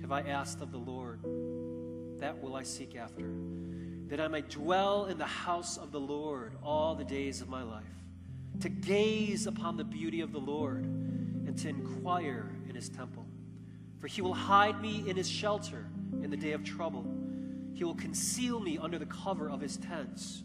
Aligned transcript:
have 0.00 0.12
I 0.12 0.20
asked 0.22 0.60
of 0.60 0.70
the 0.72 0.78
Lord, 0.78 1.20
that 2.18 2.40
will 2.40 2.54
I 2.54 2.62
seek 2.62 2.96
after, 2.96 3.30
that 4.08 4.20
I 4.20 4.28
may 4.28 4.42
dwell 4.42 5.06
in 5.06 5.18
the 5.18 5.24
house 5.24 5.76
of 5.76 5.92
the 5.92 6.00
Lord 6.00 6.56
all 6.62 6.94
the 6.94 7.04
days 7.04 7.40
of 7.40 7.48
my 7.48 7.62
life, 7.62 7.84
to 8.60 8.68
gaze 8.68 9.46
upon 9.46 9.76
the 9.76 9.84
beauty 9.84 10.20
of 10.20 10.32
the 10.32 10.38
Lord 10.38 10.84
and 10.84 11.56
to 11.58 11.68
inquire 11.68 12.50
in 12.68 12.74
his 12.74 12.88
temple. 12.88 13.26
For 14.00 14.06
he 14.06 14.22
will 14.22 14.34
hide 14.34 14.80
me 14.80 15.04
in 15.08 15.16
his 15.16 15.28
shelter 15.28 15.86
in 16.22 16.30
the 16.30 16.36
day 16.36 16.52
of 16.52 16.64
trouble. 16.64 17.04
He 17.74 17.84
will 17.84 17.94
conceal 17.94 18.60
me 18.60 18.78
under 18.78 18.98
the 18.98 19.06
cover 19.06 19.50
of 19.50 19.60
his 19.60 19.76
tents. 19.76 20.42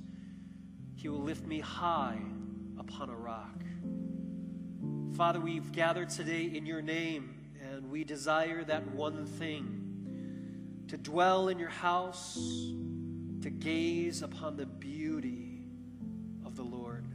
He 0.96 1.08
will 1.10 1.22
lift 1.22 1.46
me 1.46 1.60
high 1.60 2.20
upon 2.78 3.10
a 3.10 3.16
rock. 3.16 3.62
Father, 5.16 5.40
we've 5.40 5.72
gathered 5.72 6.10
today 6.10 6.44
in 6.44 6.66
your 6.66 6.82
name 6.82 7.41
we 7.92 8.06
desire 8.06 8.64
that 8.64 8.90
one 8.94 9.26
thing 9.26 10.86
to 10.88 10.96
dwell 10.98 11.50
in 11.50 11.60
your 11.60 11.70
house, 11.70 12.36
to 13.42 13.50
gaze 13.50 14.22
upon 14.22 14.56
the 14.56 14.66
beauty 14.66 15.66
of 16.46 16.56
the 16.56 16.64
Lord. 16.64 17.06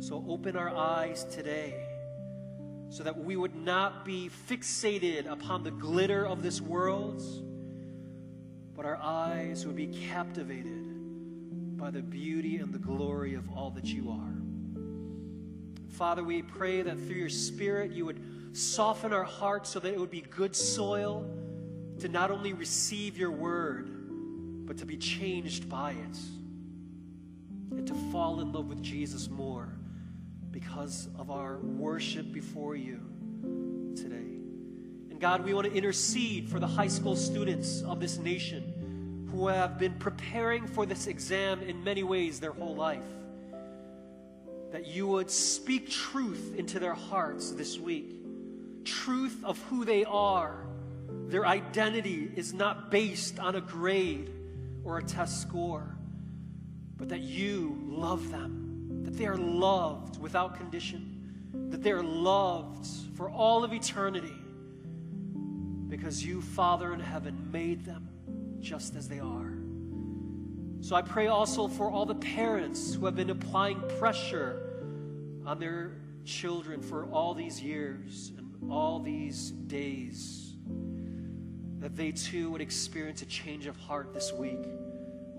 So 0.00 0.24
open 0.26 0.56
our 0.56 0.74
eyes 0.74 1.24
today 1.24 1.74
so 2.88 3.02
that 3.02 3.22
we 3.22 3.36
would 3.36 3.54
not 3.54 4.06
be 4.06 4.30
fixated 4.48 5.30
upon 5.30 5.62
the 5.62 5.70
glitter 5.70 6.26
of 6.26 6.42
this 6.42 6.58
world, 6.62 7.22
but 8.74 8.86
our 8.86 8.96
eyes 8.96 9.66
would 9.66 9.76
be 9.76 9.88
captivated 9.88 11.76
by 11.76 11.90
the 11.90 12.02
beauty 12.02 12.56
and 12.56 12.72
the 12.72 12.78
glory 12.78 13.34
of 13.34 13.46
all 13.50 13.70
that 13.72 13.84
you 13.84 14.10
are. 14.10 14.32
Father, 15.90 16.24
we 16.24 16.40
pray 16.40 16.80
that 16.80 16.96
through 16.96 17.16
your 17.16 17.28
Spirit 17.28 17.92
you 17.92 18.06
would 18.06 18.41
Soften 18.52 19.12
our 19.12 19.24
hearts 19.24 19.70
so 19.70 19.80
that 19.80 19.92
it 19.92 19.98
would 19.98 20.10
be 20.10 20.20
good 20.20 20.54
soil 20.54 21.26
to 22.00 22.08
not 22.08 22.30
only 22.30 22.52
receive 22.52 23.16
your 23.16 23.30
word, 23.30 24.66
but 24.66 24.76
to 24.78 24.86
be 24.86 24.96
changed 24.96 25.68
by 25.68 25.92
it 25.92 26.18
and 27.70 27.86
to 27.86 27.94
fall 28.10 28.40
in 28.40 28.52
love 28.52 28.68
with 28.68 28.82
Jesus 28.82 29.28
more 29.28 29.68
because 30.50 31.08
of 31.18 31.30
our 31.30 31.58
worship 31.58 32.32
before 32.32 32.76
you 32.76 33.00
today. 33.96 34.16
And 35.10 35.18
God, 35.18 35.44
we 35.44 35.54
want 35.54 35.66
to 35.68 35.72
intercede 35.72 36.48
for 36.48 36.60
the 36.60 36.66
high 36.66 36.88
school 36.88 37.16
students 37.16 37.82
of 37.82 38.00
this 38.00 38.18
nation 38.18 39.28
who 39.30 39.46
have 39.46 39.78
been 39.78 39.94
preparing 39.94 40.66
for 40.66 40.84
this 40.84 41.06
exam 41.06 41.62
in 41.62 41.82
many 41.82 42.02
ways 42.02 42.38
their 42.38 42.52
whole 42.52 42.74
life. 42.74 43.04
That 44.72 44.86
you 44.86 45.06
would 45.06 45.30
speak 45.30 45.90
truth 45.90 46.54
into 46.56 46.78
their 46.78 46.94
hearts 46.94 47.50
this 47.52 47.78
week 47.78 48.21
truth 48.84 49.42
of 49.44 49.58
who 49.64 49.84
they 49.84 50.04
are. 50.04 50.66
Their 51.28 51.46
identity 51.46 52.30
is 52.36 52.52
not 52.52 52.90
based 52.90 53.38
on 53.38 53.56
a 53.56 53.60
grade 53.60 54.30
or 54.84 54.98
a 54.98 55.02
test 55.02 55.40
score, 55.42 55.96
but 56.96 57.08
that 57.08 57.20
you 57.20 57.78
love 57.88 58.30
them, 58.30 59.02
that 59.04 59.16
they 59.16 59.26
are 59.26 59.36
loved 59.36 60.20
without 60.20 60.56
condition, 60.56 61.70
that 61.70 61.82
they 61.82 61.92
are 61.92 62.02
loved 62.02 62.86
for 63.16 63.30
all 63.30 63.64
of 63.64 63.72
eternity 63.72 64.34
because 65.88 66.24
you, 66.24 66.40
Father 66.40 66.94
in 66.94 67.00
heaven, 67.00 67.50
made 67.52 67.84
them 67.84 68.08
just 68.60 68.96
as 68.96 69.08
they 69.08 69.20
are. 69.20 69.52
So 70.80 70.96
I 70.96 71.02
pray 71.02 71.28
also 71.28 71.68
for 71.68 71.90
all 71.90 72.06
the 72.06 72.14
parents 72.14 72.94
who 72.94 73.04
have 73.04 73.14
been 73.14 73.30
applying 73.30 73.80
pressure 73.98 74.60
on 75.46 75.60
their 75.60 75.92
children 76.24 76.82
for 76.82 77.04
all 77.12 77.34
these 77.34 77.60
years 77.60 78.32
all 78.70 79.00
these 79.00 79.50
days, 79.50 80.54
that 81.78 81.96
they 81.96 82.12
too 82.12 82.50
would 82.50 82.60
experience 82.60 83.22
a 83.22 83.26
change 83.26 83.66
of 83.66 83.76
heart 83.76 84.14
this 84.14 84.32
week 84.32 84.64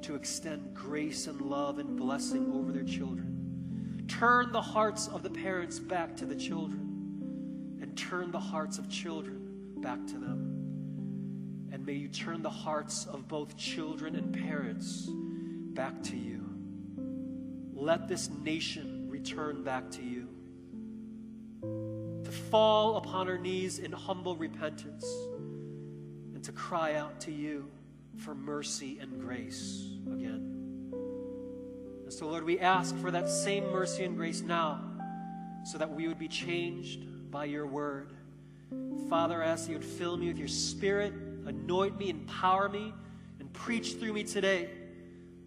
to 0.02 0.16
extend 0.16 0.74
grace 0.74 1.28
and 1.28 1.40
love 1.42 1.80
and 1.80 1.98
blessing 1.98 2.52
over 2.54 2.72
their 2.72 2.84
children. 2.84 4.04
Turn 4.08 4.52
the 4.52 4.62
hearts 4.62 5.08
of 5.08 5.24
the 5.24 5.30
parents 5.30 5.80
back 5.80 6.18
to 6.18 6.26
the 6.26 6.36
children 6.36 7.78
and 7.82 7.98
turn 7.98 8.32
the 8.32 8.40
hearts 8.40 8.78
of 8.78 8.90
children 8.90 9.74
back 9.78 10.06
to 10.08 10.14
them. 10.14 11.70
And 11.72 11.86
may 11.86 11.94
you 11.94 12.10
turn 12.10 12.42
the 12.42 12.50
hearts 12.50 13.06
of 13.06 13.28
both 13.28 13.56
children 13.58 14.16
and 14.16 14.34
parents 14.34 15.08
back 15.10 16.04
to 16.04 16.18
you. 16.18 16.44
Let 17.74 18.08
this 18.08 18.30
nation 18.30 19.10
return 19.10 19.64
back 19.64 19.90
to 19.92 20.04
you 20.04 20.33
fall 22.54 22.98
upon 22.98 23.28
our 23.28 23.40
knees 23.40 23.80
in 23.80 23.92
humble 23.92 24.36
repentance 24.36 25.12
and 26.36 26.44
to 26.44 26.52
cry 26.52 26.94
out 26.94 27.20
to 27.20 27.32
you 27.32 27.68
for 28.16 28.36
mercy 28.36 29.00
and 29.02 29.20
grace 29.20 29.88
again. 30.06 30.92
And 32.04 32.14
so, 32.14 32.28
Lord, 32.28 32.44
we 32.44 32.60
ask 32.60 32.96
for 32.98 33.10
that 33.10 33.28
same 33.28 33.72
mercy 33.72 34.04
and 34.04 34.16
grace 34.16 34.42
now 34.42 34.80
so 35.66 35.80
that 35.80 35.92
we 35.92 36.08
would 36.08 36.20
be 36.20 36.28
changed 36.28 37.32
by 37.32 37.46
your 37.46 37.66
word. 37.66 38.14
Father, 39.10 39.42
I 39.42 39.48
ask 39.48 39.66
that 39.66 39.72
you 39.72 39.80
would 39.80 39.88
fill 39.88 40.16
me 40.16 40.28
with 40.28 40.38
your 40.38 40.48
spirit, 40.48 41.12
anoint 41.48 41.98
me, 41.98 42.12
empower 42.12 42.70
me, 42.70 42.94
and 43.40 43.52
preach 43.52 43.96
through 43.96 44.14
me 44.14 44.24
today 44.24 44.70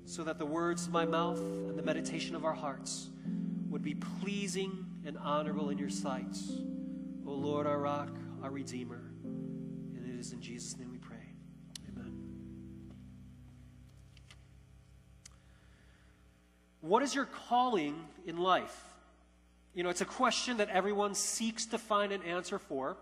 so 0.07 0.25
that 0.25 0.41
the 0.41 0.47
words 0.47 0.89
of 0.89 0.93
my 0.93 1.05
mouth 1.05 1.39
and 1.39 1.79
the 1.79 1.85
meditation 1.85 2.35
of 2.35 2.45
our 2.45 2.53
hearts 2.53 3.11
would 3.71 3.85
be 3.85 3.95
pleasing 3.95 4.85
and 5.07 5.17
honorable 5.19 5.71
in 5.71 5.79
your 5.79 5.89
sight. 5.89 6.37
O 7.27 7.33
Lord, 7.33 7.67
our 7.67 7.79
rock, 7.79 8.11
our 8.43 8.51
redeemer. 8.51 9.01
And 9.25 10.07
it 10.07 10.19
is 10.19 10.33
in 10.33 10.41
Jesus' 10.41 10.79
name 10.79 10.93
we 10.93 10.99
pray. 10.99 11.17
Amen. 11.91 12.13
What 16.81 17.03
is 17.03 17.15
your 17.15 17.25
calling 17.25 17.97
in 18.27 18.37
life? 18.37 18.81
You 19.75 19.83
know, 19.83 19.91
it's 19.91 20.01
a 20.01 20.07
question 20.07 20.59
that 20.59 20.69
everyone 20.71 21.15
seeks 21.15 21.67
to 21.67 21.79
find 21.79 22.13
an 22.13 22.23
answer 22.23 22.59
for. 22.59 22.97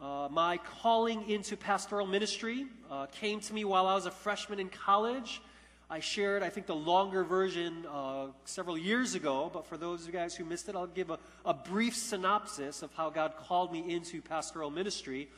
Uh, 0.00 0.28
my 0.30 0.58
calling 0.80 1.28
into 1.28 1.56
pastoral 1.56 2.06
ministry 2.06 2.66
uh, 2.88 3.06
came 3.06 3.40
to 3.40 3.52
me 3.52 3.64
while 3.64 3.88
I 3.88 3.94
was 3.94 4.06
a 4.06 4.12
freshman 4.12 4.60
in 4.60 4.68
college. 4.68 5.42
I 5.90 6.00
shared, 6.00 6.42
I 6.42 6.50
think, 6.50 6.66
the 6.66 6.74
longer 6.74 7.24
version 7.24 7.86
uh, 7.90 8.26
several 8.44 8.76
years 8.76 9.14
ago, 9.14 9.50
but 9.50 9.66
for 9.66 9.78
those 9.78 10.02
of 10.02 10.08
you 10.08 10.12
guys 10.12 10.36
who 10.36 10.44
missed 10.44 10.68
it, 10.68 10.76
I'll 10.76 10.86
give 10.86 11.08
a, 11.08 11.18
a 11.46 11.54
brief 11.54 11.96
synopsis 11.96 12.82
of 12.82 12.92
how 12.92 13.08
God 13.08 13.32
called 13.38 13.72
me 13.72 13.90
into 13.90 14.20
pastoral 14.20 14.70
ministry. 14.70 15.28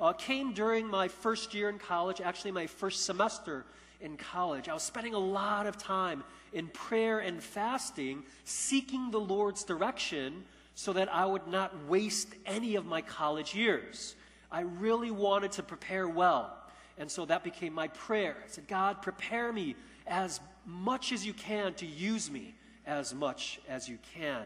Uh, 0.00 0.14
came 0.14 0.54
during 0.54 0.86
my 0.86 1.08
first 1.08 1.52
year 1.52 1.68
in 1.68 1.78
college, 1.78 2.22
actually, 2.22 2.52
my 2.52 2.66
first 2.66 3.04
semester 3.04 3.66
in 4.00 4.16
college. 4.16 4.66
I 4.66 4.72
was 4.72 4.82
spending 4.82 5.12
a 5.12 5.18
lot 5.18 5.66
of 5.66 5.76
time 5.76 6.24
in 6.54 6.68
prayer 6.68 7.18
and 7.18 7.42
fasting, 7.42 8.22
seeking 8.44 9.10
the 9.10 9.20
Lord's 9.20 9.62
direction 9.62 10.44
so 10.74 10.94
that 10.94 11.12
I 11.12 11.26
would 11.26 11.46
not 11.48 11.86
waste 11.86 12.28
any 12.46 12.76
of 12.76 12.86
my 12.86 13.02
college 13.02 13.54
years. 13.54 14.14
I 14.50 14.60
really 14.60 15.10
wanted 15.10 15.52
to 15.52 15.62
prepare 15.62 16.08
well. 16.08 16.54
And 16.96 17.10
so 17.10 17.26
that 17.26 17.44
became 17.44 17.74
my 17.74 17.88
prayer. 17.88 18.36
I 18.42 18.48
said, 18.48 18.66
God, 18.68 19.02
prepare 19.02 19.52
me 19.52 19.76
as 20.08 20.40
much 20.66 21.12
as 21.12 21.24
you 21.24 21.32
can 21.32 21.74
to 21.74 21.86
use 21.86 22.30
me 22.30 22.54
as 22.86 23.14
much 23.14 23.60
as 23.68 23.88
you 23.88 23.98
can. 24.14 24.42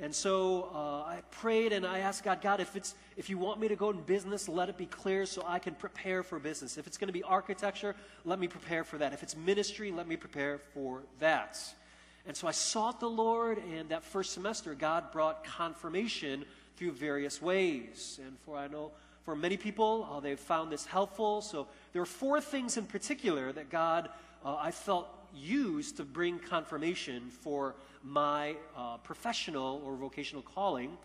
And 0.00 0.14
so 0.14 0.70
uh, 0.74 1.08
I 1.08 1.22
prayed 1.30 1.72
and 1.72 1.84
I 1.84 2.00
asked 2.00 2.22
God, 2.22 2.40
God, 2.40 2.60
if, 2.60 2.76
it's, 2.76 2.94
if 3.16 3.28
you 3.28 3.36
want 3.36 3.58
me 3.58 3.66
to 3.66 3.74
go 3.74 3.90
in 3.90 4.00
business, 4.02 4.48
let 4.48 4.68
it 4.68 4.76
be 4.76 4.86
clear 4.86 5.26
so 5.26 5.42
I 5.46 5.58
can 5.58 5.74
prepare 5.74 6.22
for 6.22 6.38
business. 6.38 6.78
If 6.78 6.86
it's 6.86 6.96
going 6.98 7.08
to 7.08 7.12
be 7.12 7.24
architecture, 7.24 7.96
let 8.24 8.38
me 8.38 8.46
prepare 8.46 8.84
for 8.84 8.98
that. 8.98 9.12
If 9.12 9.24
it's 9.24 9.36
ministry, 9.36 9.90
let 9.90 10.06
me 10.06 10.16
prepare 10.16 10.58
for 10.72 11.02
that. 11.18 11.58
And 12.26 12.36
so 12.36 12.46
I 12.46 12.52
sought 12.52 13.00
the 13.00 13.08
Lord, 13.08 13.58
and 13.72 13.88
that 13.88 14.04
first 14.04 14.34
semester, 14.34 14.74
God 14.74 15.10
brought 15.10 15.44
confirmation 15.44 16.44
through 16.76 16.92
various 16.92 17.42
ways. 17.42 18.20
And 18.24 18.38
for 18.40 18.56
I 18.56 18.68
know 18.68 18.92
for 19.24 19.34
many 19.34 19.56
people, 19.56 20.08
uh, 20.10 20.20
they've 20.20 20.38
found 20.38 20.70
this 20.70 20.86
helpful. 20.86 21.40
So 21.40 21.66
there 21.92 22.02
are 22.02 22.06
four 22.06 22.40
things 22.40 22.76
in 22.76 22.86
particular 22.86 23.50
that 23.52 23.68
God 23.68 24.10
uh, 24.44 24.56
I 24.58 24.70
felt 24.70 25.08
used 25.34 25.96
to 25.98 26.04
bring 26.04 26.38
confirmation 26.38 27.30
for 27.30 27.74
my 28.02 28.56
uh, 28.76 28.96
professional 28.98 29.82
or 29.84 29.96
vocational 29.96 30.42
calling. 30.42 30.96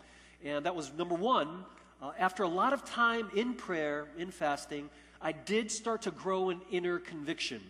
And 0.44 0.64
that 0.66 0.74
was 0.74 0.92
number 0.92 1.14
one, 1.14 1.64
uh, 2.02 2.12
after 2.18 2.42
a 2.42 2.48
lot 2.48 2.72
of 2.72 2.84
time 2.84 3.30
in 3.34 3.54
prayer, 3.54 4.08
in 4.18 4.30
fasting, 4.30 4.90
I 5.20 5.32
did 5.32 5.70
start 5.70 6.02
to 6.02 6.10
grow 6.10 6.50
an 6.50 6.60
inner 6.70 6.98
conviction. 6.98 7.62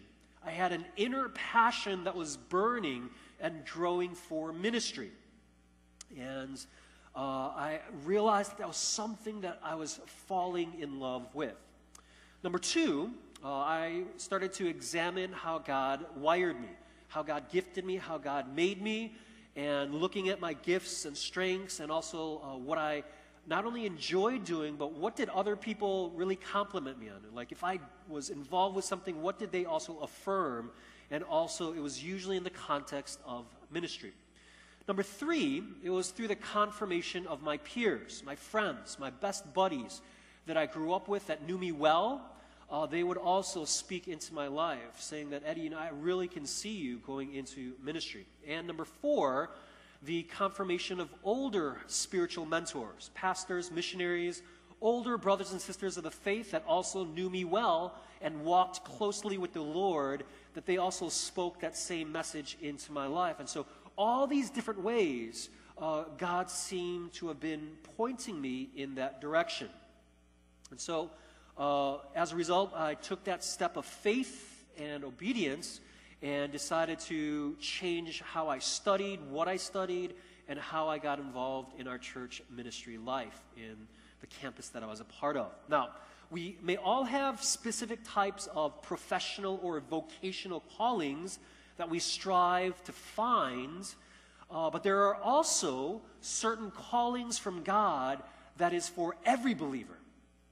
I 0.44 0.50
had 0.50 0.72
an 0.72 0.84
inner 0.96 1.28
passion 1.30 2.04
that 2.04 2.14
was 2.14 2.36
burning 2.36 3.10
and 3.40 3.64
growing 3.64 4.14
for 4.14 4.52
ministry. 4.52 5.10
And 6.18 6.64
uh, 7.16 7.18
I 7.18 7.80
realized 8.04 8.52
that, 8.52 8.58
that 8.58 8.68
was 8.68 8.76
something 8.76 9.40
that 9.42 9.60
I 9.62 9.74
was 9.74 10.00
falling 10.26 10.72
in 10.80 10.98
love 10.98 11.28
with. 11.34 11.54
Number 12.42 12.58
two, 12.58 13.12
uh, 13.44 13.48
I 13.48 14.04
started 14.16 14.54
to 14.54 14.66
examine 14.66 15.30
how 15.30 15.58
God 15.58 16.06
wired 16.16 16.58
me, 16.58 16.70
how 17.08 17.22
God 17.22 17.44
gifted 17.52 17.84
me, 17.84 17.96
how 17.96 18.16
God 18.16 18.56
made 18.56 18.80
me, 18.80 19.12
and 19.54 19.94
looking 19.94 20.30
at 20.30 20.40
my 20.40 20.54
gifts 20.54 21.04
and 21.04 21.14
strengths 21.14 21.78
and 21.80 21.92
also 21.92 22.40
uh, 22.42 22.56
what 22.56 22.78
I 22.78 23.04
not 23.46 23.66
only 23.66 23.84
enjoyed 23.84 24.44
doing, 24.44 24.76
but 24.76 24.92
what 24.92 25.14
did 25.14 25.28
other 25.28 25.56
people 25.56 26.10
really 26.16 26.36
compliment 26.36 26.98
me 26.98 27.10
on? 27.10 27.20
Like 27.34 27.52
if 27.52 27.62
I 27.62 27.78
was 28.08 28.30
involved 28.30 28.74
with 28.74 28.86
something, 28.86 29.20
what 29.20 29.38
did 29.38 29.52
they 29.52 29.66
also 29.66 29.98
affirm? 29.98 30.70
And 31.10 31.22
also, 31.22 31.74
it 31.74 31.80
was 31.80 32.02
usually 32.02 32.38
in 32.38 32.44
the 32.44 32.50
context 32.50 33.20
of 33.26 33.44
ministry. 33.70 34.12
Number 34.88 35.02
three, 35.02 35.62
it 35.82 35.90
was 35.90 36.10
through 36.10 36.28
the 36.28 36.34
confirmation 36.34 37.26
of 37.26 37.42
my 37.42 37.58
peers, 37.58 38.22
my 38.24 38.36
friends, 38.36 38.96
my 38.98 39.10
best 39.10 39.52
buddies 39.52 40.00
that 40.46 40.56
I 40.56 40.64
grew 40.64 40.94
up 40.94 41.08
with 41.08 41.26
that 41.26 41.46
knew 41.46 41.58
me 41.58 41.72
well. 41.72 42.22
Uh, 42.70 42.86
they 42.86 43.02
would 43.02 43.18
also 43.18 43.64
speak 43.64 44.08
into 44.08 44.32
my 44.34 44.46
life, 44.46 44.98
saying 44.98 45.30
that, 45.30 45.42
Eddie, 45.44 45.62
you 45.62 45.70
know, 45.70 45.78
I 45.78 45.90
really 46.00 46.28
can 46.28 46.46
see 46.46 46.72
you 46.72 46.98
going 46.98 47.34
into 47.34 47.74
ministry. 47.82 48.26
And 48.48 48.66
number 48.66 48.84
four, 48.84 49.50
the 50.02 50.22
confirmation 50.24 51.00
of 51.00 51.08
older 51.22 51.78
spiritual 51.86 52.46
mentors, 52.46 53.10
pastors, 53.14 53.70
missionaries, 53.70 54.42
older 54.80 55.16
brothers 55.16 55.52
and 55.52 55.60
sisters 55.60 55.96
of 55.96 56.04
the 56.04 56.10
faith 56.10 56.50
that 56.50 56.64
also 56.66 57.04
knew 57.04 57.30
me 57.30 57.44
well 57.44 57.94
and 58.20 58.44
walked 58.44 58.84
closely 58.84 59.38
with 59.38 59.52
the 59.52 59.62
Lord, 59.62 60.24
that 60.54 60.66
they 60.66 60.76
also 60.76 61.08
spoke 61.08 61.60
that 61.60 61.76
same 61.76 62.10
message 62.10 62.56
into 62.60 62.92
my 62.92 63.06
life. 63.06 63.40
And 63.40 63.48
so, 63.48 63.66
all 63.96 64.26
these 64.26 64.50
different 64.50 64.80
ways, 64.80 65.50
uh, 65.78 66.04
God 66.18 66.50
seemed 66.50 67.12
to 67.14 67.28
have 67.28 67.40
been 67.40 67.70
pointing 67.96 68.40
me 68.40 68.70
in 68.74 68.96
that 68.96 69.20
direction. 69.20 69.68
And 70.70 70.80
so, 70.80 71.10
uh, 71.56 71.98
as 72.14 72.32
a 72.32 72.36
result, 72.36 72.72
I 72.74 72.94
took 72.94 73.24
that 73.24 73.44
step 73.44 73.76
of 73.76 73.84
faith 73.84 74.64
and 74.78 75.04
obedience 75.04 75.80
and 76.22 76.50
decided 76.50 76.98
to 76.98 77.54
change 77.60 78.20
how 78.22 78.48
I 78.48 78.58
studied, 78.58 79.20
what 79.30 79.46
I 79.46 79.56
studied, 79.56 80.14
and 80.48 80.58
how 80.58 80.88
I 80.88 80.98
got 80.98 81.18
involved 81.18 81.78
in 81.78 81.86
our 81.86 81.98
church 81.98 82.42
ministry 82.50 82.98
life 82.98 83.40
in 83.56 83.76
the 84.20 84.26
campus 84.26 84.68
that 84.70 84.82
I 84.82 84.86
was 84.86 85.00
a 85.00 85.04
part 85.04 85.36
of. 85.36 85.52
Now, 85.68 85.90
we 86.30 86.56
may 86.62 86.76
all 86.76 87.04
have 87.04 87.42
specific 87.42 88.00
types 88.04 88.48
of 88.54 88.82
professional 88.82 89.60
or 89.62 89.80
vocational 89.80 90.62
callings 90.76 91.38
that 91.76 91.88
we 91.88 91.98
strive 91.98 92.82
to 92.84 92.92
find, 92.92 93.86
uh, 94.50 94.70
but 94.70 94.82
there 94.82 95.04
are 95.04 95.16
also 95.16 96.00
certain 96.20 96.70
callings 96.70 97.38
from 97.38 97.62
God 97.62 98.22
that 98.56 98.72
is 98.72 98.88
for 98.88 99.16
every 99.24 99.54
believer. 99.54 99.96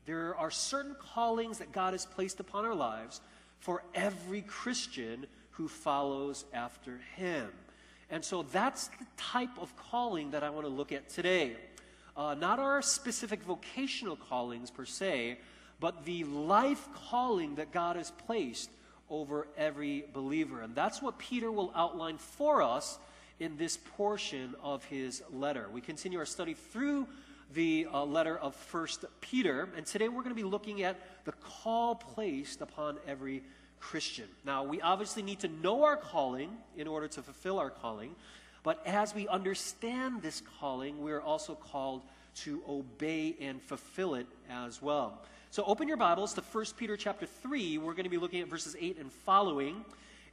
There 0.07 0.37
are 0.37 0.51
certain 0.51 0.97
callings 0.99 1.59
that 1.59 1.73
God 1.73 1.95
has 1.95 2.07
placed 2.07 2.41
upon 2.41 2.65
our 2.65 2.75
lives 2.75 3.21
for 3.61 3.83
every 3.95 4.43
Christian 4.43 5.27
who 5.53 5.69
follows 5.69 6.45
after 6.53 7.01
him. 7.17 7.49
And 8.11 8.25
so 8.25 8.43
that's 8.43 8.89
the 8.89 9.07
type 9.17 9.57
of 9.61 9.75
calling 9.77 10.33
that 10.33 10.43
I 10.43 10.51
want 10.51 10.67
to 10.67 10.73
look 10.73 10.93
at 10.93 11.09
today. 11.09 11.57
Uh, 12.17 12.35
not 12.35 12.59
our 12.59 12.83
specific 12.83 13.43
vocational 13.43 14.17
callings 14.17 14.71
per 14.71 14.85
se, 14.85 15.39
but 15.81 16.05
the 16.05 16.25
life 16.25 16.89
calling 17.09 17.55
that 17.55 17.73
God 17.73 17.97
has 17.97 18.11
placed 18.27 18.71
over 19.09 19.47
every 19.57 20.05
believer. 20.13 20.63
And 20.63 20.75
that's 20.75 21.01
what 21.01 21.19
Peter 21.19 21.51
will 21.51 21.73
outline 21.75 22.19
for 22.19 22.63
us 22.63 22.99
in 23.41 23.57
this 23.57 23.79
portion 23.97 24.55
of 24.63 24.85
his 24.85 25.23
letter. 25.33 25.69
We 25.73 25.81
continue 25.81 26.19
our 26.19 26.27
study 26.27 26.55
through 26.55 27.07
the 27.55 27.87
uh, 27.93 28.05
letter 28.05 28.39
of 28.39 28.55
First 28.55 29.05
Peter, 29.21 29.69
and 29.77 29.85
today 29.85 30.09
we're 30.09 30.23
going 30.23 30.35
to 30.35 30.43
be 30.43 30.43
looking 30.43 30.83
at 30.83 30.97
the 31.25 31.33
call 31.33 31.95
placed 31.95 32.61
upon 32.61 32.99
every 33.07 33.43
Christian. 33.81 34.27
Now, 34.45 34.63
we 34.63 34.81
obviously 34.81 35.23
need 35.23 35.41
to 35.41 35.49
know 35.49 35.85
our 35.85 35.97
calling 35.97 36.51
in 36.77 36.87
order 36.87 37.09
to 37.09 37.23
fulfill 37.23 37.59
our 37.59 37.71
calling, 37.71 38.15
but 38.63 38.81
as 38.87 39.15
we 39.15 39.29
understand 39.29 40.23
this 40.23 40.43
calling, 40.61 41.03
we're 41.03 41.21
also 41.21 41.55
called 41.55 42.03
to 42.37 42.63
obey 42.69 43.35
and 43.41 43.61
fulfill 43.61 44.15
it 44.15 44.27
as 44.49 44.81
well. 44.81 45.21
So 45.51 45.65
open 45.65 45.89
your 45.89 45.99
Bibles 45.99 46.33
to 46.35 46.41
1 46.41 46.65
Peter 46.79 46.97
chapter 46.97 47.27
3. 47.27 47.77
We're 47.79 47.93
going 47.93 48.05
to 48.05 48.11
be 48.11 48.19
looking 48.19 48.41
at 48.41 48.49
verses 48.49 48.77
8 48.79 48.99
and 48.99 49.13
following, 49.13 49.85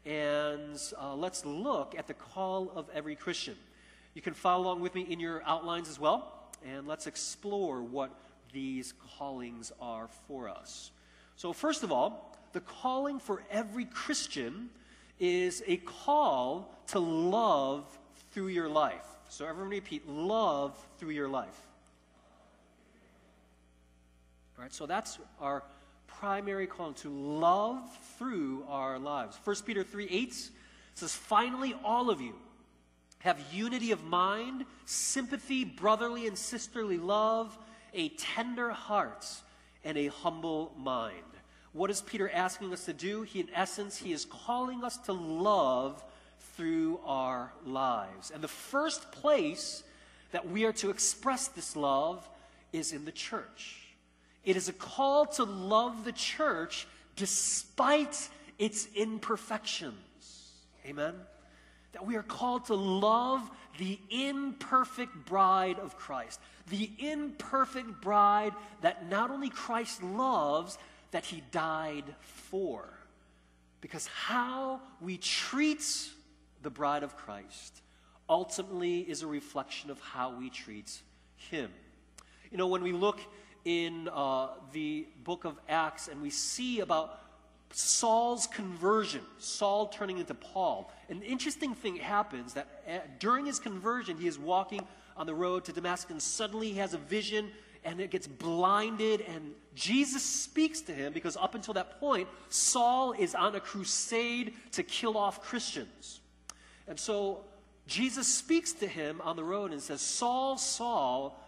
and 0.06 0.80
uh, 1.02 1.16
let's 1.16 1.46
look 1.46 1.96
at 1.98 2.08
the 2.08 2.14
call 2.14 2.72
of 2.76 2.88
every 2.94 3.16
Christian. 3.16 3.56
You 4.14 4.22
can 4.22 4.34
follow 4.34 4.64
along 4.64 4.80
with 4.80 4.96
me 4.96 5.02
in 5.02 5.20
your 5.20 5.44
outlines 5.46 5.90
as 5.90 6.00
well, 6.00 6.39
and 6.66 6.88
let's 6.88 7.08
explore 7.08 7.82
what 7.82 8.12
these 8.54 8.94
callings 9.18 9.72
are 9.80 10.08
for 10.28 10.50
us. 10.50 10.92
So, 11.36 11.54
first 11.54 11.84
of 11.84 11.92
all, 11.92 12.38
the 12.54 12.60
calling 12.60 13.20
for 13.20 13.44
every 13.52 13.86
Christian 13.86 14.70
is 15.20 15.64
a 15.68 15.78
call 15.78 16.74
to 16.88 17.00
love 17.00 17.86
through 18.32 18.48
your 18.48 18.70
life. 18.70 19.06
So 19.30 19.46
everyone 19.46 19.70
repeat 19.70 20.08
love 20.08 20.76
through 20.98 21.12
your 21.12 21.28
life. 21.28 21.68
All 24.58 24.64
right, 24.64 24.74
so 24.74 24.86
that's 24.86 25.20
our 25.40 25.64
primary 26.08 26.68
calling 26.68 26.96
to 26.96 27.10
love 27.10 27.82
through 28.18 28.66
our 28.68 28.98
lives. 29.00 29.38
1 29.44 29.56
Peter 29.66 29.84
3 29.84 30.08
8 30.10 30.50
says, 30.96 31.16
Finally, 31.16 31.76
all 31.84 32.10
of 32.10 32.20
you 32.20 32.36
have 33.20 33.40
unity 33.52 33.92
of 33.92 34.04
mind, 34.04 34.66
sympathy, 34.86 35.66
brotherly 35.66 36.28
and 36.28 36.38
sisterly 36.38 36.98
love, 36.98 37.58
a 37.94 38.10
tender 38.10 38.72
heart, 38.72 39.26
and 39.84 39.98
a 39.98 40.08
humble 40.08 40.74
mind. 40.78 41.16
What 41.74 41.90
is 41.90 42.02
Peter 42.02 42.30
asking 42.30 42.74
us 42.74 42.86
to 42.86 42.94
do? 42.94 43.22
He, 43.24 43.42
in 43.42 43.50
essence, 43.54 43.98
he 43.98 44.12
is 44.12 44.26
calling 44.26 44.84
us 44.84 44.98
to 44.98 45.14
love 45.14 46.04
through 46.56 47.00
our 47.06 47.54
lives. 47.66 48.32
And 48.32 48.42
the 48.42 48.48
first 48.48 49.12
place 49.12 49.84
that 50.32 50.50
we 50.50 50.66
are 50.66 50.74
to 50.74 50.90
express 50.90 51.48
this 51.48 51.76
love 51.76 52.28
is 52.74 52.92
in 52.92 53.06
the 53.06 53.12
church. 53.12 53.78
It 54.44 54.56
is 54.56 54.70
a 54.70 54.74
call 54.74 55.26
to 55.26 55.44
love 55.44 56.06
the 56.06 56.12
church 56.12 56.88
despite 57.16 58.30
its 58.58 58.88
imperfections. 58.96 59.94
Amen? 60.86 61.14
That 61.94 62.06
we 62.06 62.16
are 62.16 62.24
called 62.24 62.66
to 62.66 62.76
love 62.76 63.50
the 63.78 64.00
imperfect 64.10 65.26
bride 65.26 65.80
of 65.80 65.98
Christ. 65.98 66.40
The 66.70 66.90
imperfect 67.00 68.02
bride 68.02 68.54
that 68.82 69.10
not 69.10 69.32
only 69.32 69.50
Christ 69.50 70.04
loves, 70.04 70.78
that 71.12 71.26
he 71.26 71.42
died 71.52 72.04
for. 72.20 72.90
Because 73.82 74.08
how 74.08 74.82
we 75.02 75.18
treat 75.18 75.84
the 76.62 76.70
bride 76.70 77.04
of 77.04 77.16
Christ 77.16 77.82
ultimately 78.28 79.00
is 79.00 79.24
a 79.24 79.28
reflection 79.28 79.90
of 79.90 80.00
how 80.00 80.38
we 80.38 80.50
treat 80.50 81.02
him. 81.36 81.72
You 82.52 82.58
know, 82.58 82.68
when 82.68 82.84
we 82.84 82.92
look 82.92 83.20
in 83.66 84.10
uh, 84.12 84.50
the 84.72 85.08
book 85.24 85.46
of 85.46 85.58
Acts 85.68 86.08
and 86.08 86.22
we 86.22 86.30
see 86.30 86.80
about 86.80 87.20
Saul's 87.72 88.48
conversion, 88.48 89.22
Saul 89.38 89.88
turning 89.88 90.18
into 90.18 90.34
Paul, 90.34 90.92
an 91.10 91.22
interesting 91.22 91.76
thing 91.76 91.98
happens 91.98 92.54
that 92.54 92.68
uh, 92.88 93.00
during 93.20 93.46
his 93.46 93.60
conversion, 93.60 94.18
he 94.18 94.28
is 94.28 94.40
walking 94.40 94.82
on 95.16 95.28
the 95.28 95.36
road 95.36 95.66
to 95.66 95.74
Damascus, 95.74 96.12
and 96.12 96.22
suddenly 96.22 96.72
he 96.72 96.78
has 96.80 96.94
a 96.94 96.98
vision 96.98 97.52
and 97.84 98.00
it 98.00 98.12
gets 98.12 98.28
blinded 98.28 99.22
and 99.22 99.54
Jesus 99.74 100.24
speaks 100.24 100.82
to 100.82 100.92
him 100.92 101.14
because 101.14 101.38
up 101.38 101.56
until 101.56 101.74
that 101.76 102.00
point 102.00 102.28
Saul 102.50 103.14
is 103.14 103.36
on 103.36 103.56
a 103.56 103.60
crusade 103.60 104.54
to 104.74 104.84
kill 104.84 105.18
off 105.18 105.42
Christians. 105.42 106.20
And 106.88 107.00
so 107.00 107.46
Jesus 107.88 108.28
speaks 108.28 108.74
to 108.74 108.88
him 108.88 109.22
on 109.22 109.36
the 109.36 109.44
road 109.44 109.72
and 109.72 109.82
says, 109.82 110.02
"Saul, 110.02 110.58
Saul, 110.58 111.40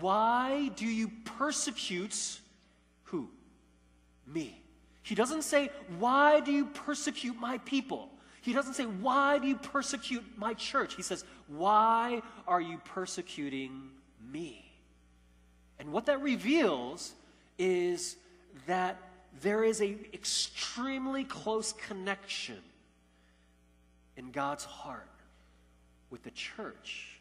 why 0.00 0.68
do 0.76 0.86
you 0.86 1.10
persecute 1.24 2.40
who? 3.04 3.30
Me." 4.26 4.62
He 5.08 5.14
doesn't 5.14 5.42
say, 5.42 5.70
"Why 5.98 6.40
do 6.40 6.52
you 6.52 6.66
persecute 6.66 7.38
my 7.38 7.58
people?" 7.58 8.10
He 8.40 8.54
doesn't 8.54 8.74
say, 8.74 8.84
Why 8.86 9.38
do 9.38 9.46
you 9.46 9.56
persecute 9.56 10.24
my 10.36 10.54
church? 10.54 10.94
He 10.94 11.02
says, 11.02 11.24
Why 11.48 12.22
are 12.46 12.60
you 12.60 12.78
persecuting 12.84 13.90
me? 14.32 14.64
And 15.78 15.92
what 15.92 16.06
that 16.06 16.22
reveals 16.22 17.12
is 17.58 18.16
that 18.66 18.96
there 19.42 19.64
is 19.64 19.80
an 19.80 19.98
extremely 20.14 21.24
close 21.24 21.72
connection 21.72 22.58
in 24.16 24.30
God's 24.30 24.64
heart 24.64 25.10
with 26.10 26.22
the 26.22 26.30
church 26.30 27.20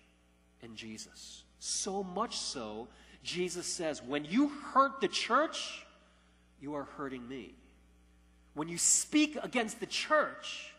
and 0.62 0.76
Jesus. 0.76 1.44
So 1.60 2.04
much 2.04 2.38
so, 2.38 2.88
Jesus 3.24 3.68
says, 3.68 4.02
when 4.02 4.24
you 4.26 4.48
hurt 4.48 5.02
the 5.02 5.08
church, 5.08 5.86
you 6.62 6.74
are 6.76 6.86
hurting 6.98 7.28
me. 7.28 7.54
When 8.58 8.68
you 8.68 8.80
speak 8.80 9.38
against 9.44 9.80
the 9.80 9.86
church, 9.86 10.74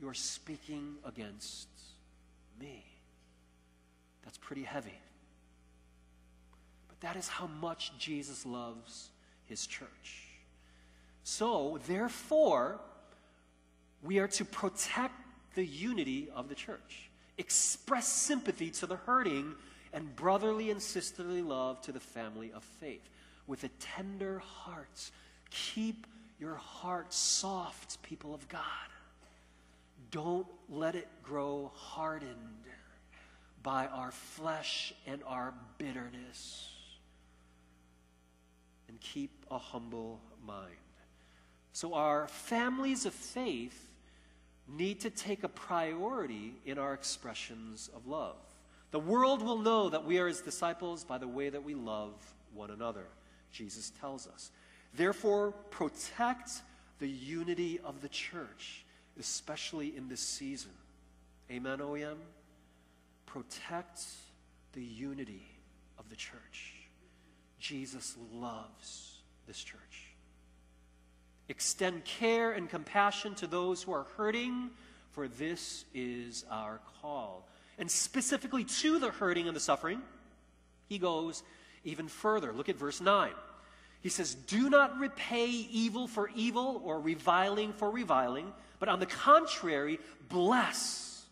you 0.00 0.08
are 0.08 0.14
speaking 0.14 0.94
against 1.04 1.68
me. 2.58 2.82
That's 4.24 4.38
pretty 4.38 4.62
heavy. 4.62 4.98
But 6.88 6.98
that 7.02 7.16
is 7.16 7.28
how 7.28 7.46
much 7.46 7.92
Jesus 7.98 8.46
loves 8.46 9.10
his 9.44 9.66
church. 9.66 10.28
So, 11.22 11.78
therefore, 11.86 12.80
we 14.02 14.18
are 14.18 14.28
to 14.28 14.44
protect 14.46 15.12
the 15.56 15.66
unity 15.66 16.30
of 16.34 16.48
the 16.48 16.54
church, 16.54 17.10
express 17.36 18.08
sympathy 18.08 18.70
to 18.70 18.86
the 18.86 18.96
hurting, 18.96 19.56
and 19.92 20.16
brotherly 20.16 20.70
and 20.70 20.80
sisterly 20.80 21.42
love 21.42 21.82
to 21.82 21.92
the 21.92 22.00
family 22.00 22.50
of 22.50 22.64
faith. 22.64 23.06
With 23.46 23.62
a 23.64 23.70
tender 23.78 24.38
heart, 24.38 25.10
keep 25.50 26.06
your 26.40 26.54
heart 26.54 27.12
soft, 27.12 28.02
people 28.02 28.34
of 28.34 28.48
God. 28.48 28.62
Don't 30.10 30.46
let 30.68 30.94
it 30.94 31.08
grow 31.22 31.70
hardened 31.74 32.34
by 33.62 33.86
our 33.86 34.10
flesh 34.10 34.94
and 35.06 35.22
our 35.26 35.52
bitterness. 35.78 36.68
And 38.88 38.98
keep 39.00 39.30
a 39.50 39.58
humble 39.58 40.20
mind. 40.44 40.74
So, 41.72 41.94
our 41.94 42.26
families 42.26 43.06
of 43.06 43.14
faith 43.14 43.86
need 44.66 45.00
to 45.00 45.10
take 45.10 45.44
a 45.44 45.48
priority 45.48 46.54
in 46.64 46.78
our 46.78 46.94
expressions 46.94 47.88
of 47.94 48.06
love. 48.06 48.36
The 48.90 48.98
world 48.98 49.42
will 49.42 49.58
know 49.58 49.88
that 49.90 50.04
we 50.04 50.18
are 50.18 50.26
his 50.26 50.40
disciples 50.40 51.04
by 51.04 51.18
the 51.18 51.28
way 51.28 51.48
that 51.50 51.62
we 51.62 51.74
love 51.74 52.12
one 52.52 52.70
another, 52.70 53.06
Jesus 53.52 53.92
tells 54.00 54.26
us. 54.26 54.50
Therefore, 54.94 55.52
protect 55.70 56.50
the 56.98 57.08
unity 57.08 57.80
of 57.84 58.02
the 58.02 58.08
church, 58.08 58.84
especially 59.18 59.96
in 59.96 60.08
this 60.08 60.20
season. 60.20 60.72
Amen, 61.50 61.78
OEM? 61.78 62.16
Protect 63.26 64.02
the 64.72 64.82
unity 64.82 65.46
of 65.98 66.08
the 66.10 66.16
church. 66.16 66.74
Jesus 67.58 68.16
loves 68.34 69.18
this 69.46 69.62
church. 69.62 70.14
Extend 71.48 72.04
care 72.04 72.52
and 72.52 72.68
compassion 72.68 73.34
to 73.36 73.46
those 73.46 73.82
who 73.82 73.92
are 73.92 74.06
hurting, 74.16 74.70
for 75.10 75.26
this 75.26 75.84
is 75.94 76.44
our 76.50 76.80
call. 77.00 77.48
And 77.78 77.90
specifically 77.90 78.64
to 78.64 78.98
the 78.98 79.10
hurting 79.10 79.48
and 79.48 79.56
the 79.56 79.60
suffering, 79.60 80.00
he 80.88 80.98
goes 80.98 81.42
even 81.84 82.08
further. 82.08 82.52
Look 82.52 82.68
at 82.68 82.76
verse 82.76 83.00
9. 83.00 83.30
He 84.02 84.08
says, 84.08 84.34
Do 84.34 84.70
not 84.70 84.98
repay 84.98 85.48
evil 85.48 86.06
for 86.06 86.30
evil 86.34 86.80
or 86.84 87.00
reviling 87.00 87.72
for 87.72 87.90
reviling, 87.90 88.52
but 88.78 88.88
on 88.88 88.98
the 88.98 89.06
contrary, 89.06 89.98
bless. 90.28 91.24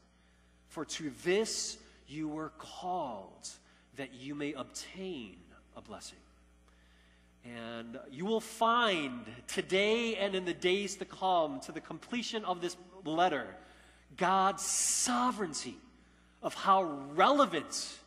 For 0.68 0.84
to 0.84 1.10
this 1.24 1.78
you 2.06 2.28
were 2.28 2.52
called, 2.58 3.48
that 3.96 4.14
you 4.14 4.34
may 4.34 4.52
obtain 4.52 5.36
a 5.76 5.80
blessing. 5.80 6.18
And 7.44 7.98
you 8.10 8.26
will 8.26 8.40
find 8.40 9.24
today 9.46 10.16
and 10.16 10.34
in 10.34 10.44
the 10.44 10.52
days 10.52 10.96
to 10.96 11.04
come, 11.04 11.60
to 11.60 11.72
the 11.72 11.80
completion 11.80 12.44
of 12.44 12.60
this 12.60 12.76
letter, 13.04 13.46
God's 14.16 14.64
sovereignty 14.64 15.76
of 16.42 16.54
how 16.54 16.82
relevant 17.14 17.98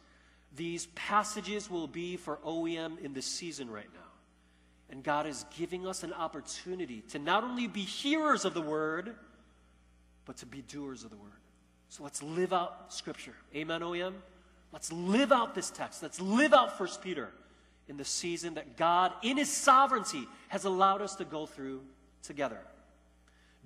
these 0.56 0.88
passages 0.88 1.70
will 1.70 1.88
be 1.88 2.18
for 2.18 2.38
OEM 2.46 3.00
in 3.04 3.14
this 3.14 3.26
season 3.26 3.70
right 3.70 3.90
now. 3.94 4.11
And 4.92 5.04
God 5.04 5.26
is 5.26 5.46
giving 5.58 5.88
us 5.88 6.04
an 6.04 6.14
opportunity 6.14 7.02
to 7.10 7.20
not 7.20 7.44
only 7.44 7.68
be 7.68 7.82
hearers 7.82 8.44
of 8.44 8.54
the 8.54 8.62
word, 8.62 9.16
but 10.26 10.38
to 10.38 10.46
be 10.46 10.62
doers 10.62 11.04
of 11.04 11.10
the 11.10 11.18
word. 11.18 11.32
So 11.90 12.04
let's 12.04 12.22
live 12.22 12.54
out 12.54 12.94
Scripture. 12.94 13.36
Amen, 13.56 13.82
OEM? 13.82 14.14
Let's 14.72 14.92
live 14.92 15.32
out 15.32 15.56
this 15.56 15.70
text. 15.70 16.04
Let's 16.04 16.20
live 16.22 16.54
out 16.54 16.78
First 16.78 17.02
Peter 17.02 17.30
in 17.88 17.98
the 17.98 18.06
season 18.06 18.54
that 18.56 18.78
God, 18.78 19.14
in 19.22 19.38
His 19.38 19.52
sovereignty, 19.52 20.28
has 20.50 20.66
allowed 20.66 21.02
us 21.02 21.16
to 21.16 21.26
go 21.26 21.46
through 21.46 21.82
together. 22.24 22.60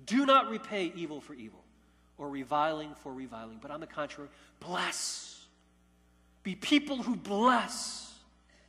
Do 0.04 0.26
not 0.26 0.48
repay 0.48 0.92
evil 0.94 1.20
for 1.20 1.34
evil 1.34 1.62
or 2.18 2.28
reviling 2.28 2.94
for 3.02 3.12
reviling, 3.12 3.58
but 3.60 3.70
on 3.70 3.80
the 3.80 3.86
contrary, 3.86 4.30
bless. 4.60 5.44
Be 6.42 6.54
people 6.54 7.02
who 7.02 7.16
bless, 7.16 8.14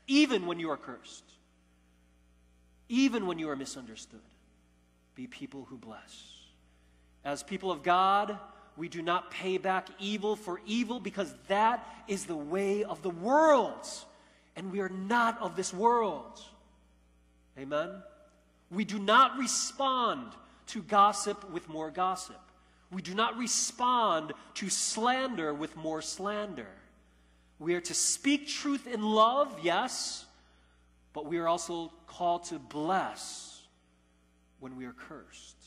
even 0.08 0.46
when 0.46 0.60
you 0.60 0.70
are 0.70 0.78
cursed, 0.78 1.24
even 2.90 3.28
when 3.28 3.40
you 3.40 3.50
are 3.50 3.56
misunderstood. 3.56 4.22
Be 5.16 5.28
people 5.28 5.66
who 5.70 5.78
bless. 5.78 6.34
As 7.26 7.44
people 7.44 7.72
of 7.72 7.84
God, 7.84 8.38
we 8.78 8.88
do 8.88 9.02
not 9.02 9.32
pay 9.32 9.58
back 9.58 9.88
evil 10.00 10.36
for 10.36 10.62
evil 10.66 11.00
because 11.00 11.34
that 11.48 11.86
is 12.08 12.26
the 12.26 12.38
way 12.38 12.84
of 12.84 13.02
the 13.02 13.10
world 13.10 13.88
and 14.58 14.72
we 14.72 14.80
are 14.80 14.90
not 14.90 15.40
of 15.40 15.56
this 15.56 15.74
world. 15.74 16.42
Amen? 17.58 17.90
We 18.72 18.84
do 18.86 19.00
not 19.00 19.38
respond 19.38 20.34
to 20.68 20.82
gossip 20.82 21.50
with 21.52 21.70
more 21.70 21.92
gossip. 21.92 22.40
We 22.92 23.02
do 23.02 23.14
not 23.14 23.38
respond 23.38 24.34
to 24.56 24.70
slander 24.70 25.54
with 25.54 25.76
more 25.76 26.02
slander. 26.02 26.68
We 27.60 27.76
are 27.76 27.82
to 27.82 27.94
speak 27.94 28.48
truth 28.48 28.88
in 28.88 29.02
love, 29.02 29.60
yes, 29.62 30.26
but 31.18 31.26
we 31.26 31.40
are 31.40 31.48
also 31.48 31.92
called 32.06 32.44
to 32.44 32.60
bless 32.60 33.64
when 34.60 34.78
we 34.78 34.86
are 34.86 34.94
cursed. 34.94 35.58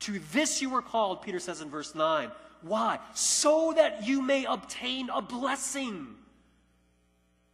To 0.00 0.18
this 0.32 0.60
you 0.60 0.68
were 0.68 0.82
called, 0.82 1.22
Peter 1.22 1.38
says 1.38 1.60
in 1.60 1.70
verse 1.70 1.94
9. 1.94 2.32
Why? 2.62 2.98
So 3.14 3.72
that 3.76 4.08
you 4.08 4.20
may 4.20 4.46
obtain 4.46 5.10
a 5.10 5.22
blessing 5.22 6.08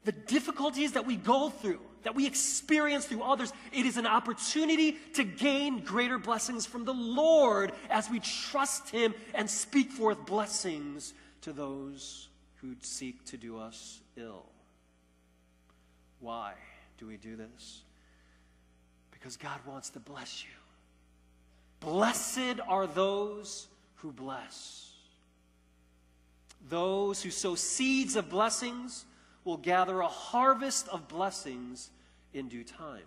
the 0.04 0.12
difficulties 0.12 0.92
that 0.92 1.04
we 1.04 1.16
go 1.16 1.50
through, 1.50 1.80
that 2.04 2.14
we 2.14 2.26
experience 2.26 3.04
through 3.04 3.22
others, 3.22 3.52
it 3.70 3.84
is 3.84 3.98
an 3.98 4.06
opportunity 4.06 4.96
to 5.12 5.24
gain 5.24 5.80
greater 5.80 6.16
blessings 6.16 6.64
from 6.64 6.86
the 6.86 6.94
Lord 6.94 7.72
as 7.90 8.08
we 8.08 8.20
trust 8.20 8.88
Him 8.88 9.12
and 9.34 9.50
speak 9.50 9.90
forth 9.90 10.24
blessings 10.24 11.12
to 11.42 11.52
those 11.52 12.28
who 12.62 12.76
seek 12.80 13.26
to 13.26 13.36
do 13.36 13.58
us 13.58 14.00
ill. 14.16 14.46
Why 16.26 16.54
do 16.98 17.06
we 17.06 17.18
do 17.18 17.36
this? 17.36 17.82
Because 19.12 19.36
God 19.36 19.60
wants 19.64 19.90
to 19.90 20.00
bless 20.00 20.42
you. 20.42 20.50
Blessed 21.78 22.58
are 22.66 22.88
those 22.88 23.68
who 23.98 24.10
bless. 24.10 24.90
Those 26.68 27.22
who 27.22 27.30
sow 27.30 27.54
seeds 27.54 28.16
of 28.16 28.28
blessings 28.28 29.04
will 29.44 29.56
gather 29.56 30.00
a 30.00 30.08
harvest 30.08 30.88
of 30.88 31.06
blessings 31.06 31.90
in 32.34 32.48
due 32.48 32.64
time. 32.64 33.06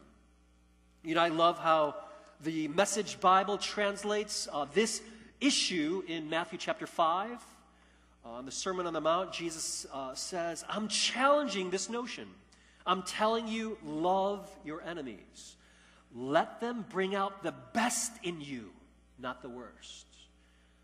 You 1.04 1.16
know, 1.16 1.22
I 1.22 1.28
love 1.28 1.60
how 1.60 1.96
the 2.42 2.70
Message 2.70 3.20
Bible 3.20 3.58
translates 3.58 4.48
uh, 4.54 4.66
this 4.74 5.02
issue 5.42 6.04
in 6.08 6.30
Matthew 6.30 6.58
chapter 6.58 6.88
5. 6.88 7.32
Uh, 8.26 8.30
on 8.30 8.46
the 8.46 8.52
Sermon 8.52 8.88
on 8.88 8.94
the 8.94 9.02
Mount, 9.02 9.34
Jesus 9.34 9.86
uh, 9.94 10.16
says, 10.16 10.64
I'm 10.70 10.88
challenging 10.88 11.70
this 11.70 11.90
notion. 11.90 12.26
I'm 12.86 13.04
telling 13.04 13.48
you, 13.48 13.78
love 13.84 14.50
your 14.64 14.82
enemies. 14.82 15.56
Let 16.16 16.60
them 16.60 16.86
bring 16.90 17.16
out 17.16 17.44
the 17.44 17.54
best 17.74 18.12
in 18.24 18.42
you, 18.42 18.72
not 19.20 19.42
the 19.42 19.50
worst. 19.50 20.08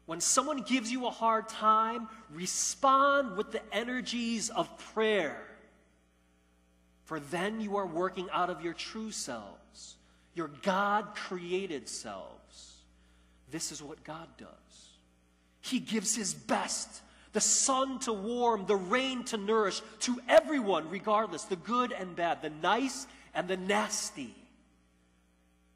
When 0.06 0.22
someone 0.22 0.62
gives 0.62 0.92
you 0.92 1.08
a 1.08 1.12
hard 1.12 1.50
time, 1.50 2.08
respond 2.32 3.38
with 3.38 3.52
the 3.52 3.62
energies 3.74 4.50
of 4.50 4.70
prayer. 4.94 5.42
For 7.06 7.20
then 7.20 7.60
you 7.60 7.78
are 7.78 7.88
working 7.88 8.28
out 8.32 8.50
of 8.50 8.62
your 8.62 8.74
true 8.74 9.12
selves, 9.12 9.96
your 10.36 10.50
God 10.62 11.16
created 11.16 11.88
selves. 11.88 12.74
This 13.52 13.72
is 13.72 13.82
what 13.82 14.04
God 14.04 14.28
does. 14.38 14.50
He 15.62 15.80
gives 15.80 16.16
His 16.16 16.34
best 16.34 17.02
the 17.36 17.42
sun 17.42 18.00
to 18.00 18.14
warm, 18.14 18.66
the 18.66 18.78
rain 18.78 19.22
to 19.26 19.36
nourish, 19.36 19.82
to 20.00 20.18
everyone, 20.30 20.90
regardless, 20.90 21.44
the 21.44 21.58
good 21.58 21.92
and 21.92 22.16
bad, 22.16 22.42
the 22.42 22.50
nice 22.50 23.08
and 23.34 23.50
the 23.50 23.58
nasty. 23.58 24.34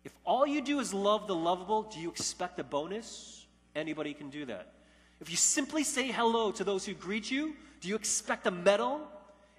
If 0.06 0.14
all 0.24 0.48
you 0.48 0.62
do 0.62 0.80
is 0.80 0.94
love 0.94 1.28
the 1.28 1.36
lovable, 1.36 1.84
do 1.84 2.00
you 2.00 2.10
expect 2.10 2.60
a 2.60 2.64
bonus? 2.64 3.46
Anybody 3.76 4.14
can 4.14 4.30
do 4.30 4.46
that. 4.46 4.72
If 5.20 5.30
you 5.30 5.36
simply 5.36 5.84
say 5.84 6.10
hello 6.10 6.54
to 6.54 6.64
those 6.64 6.86
who 6.86 6.94
greet 6.94 7.30
you, 7.30 7.54
do 7.82 7.90
you 7.90 7.96
expect 7.96 8.48
a 8.48 8.52
medal? 8.52 9.02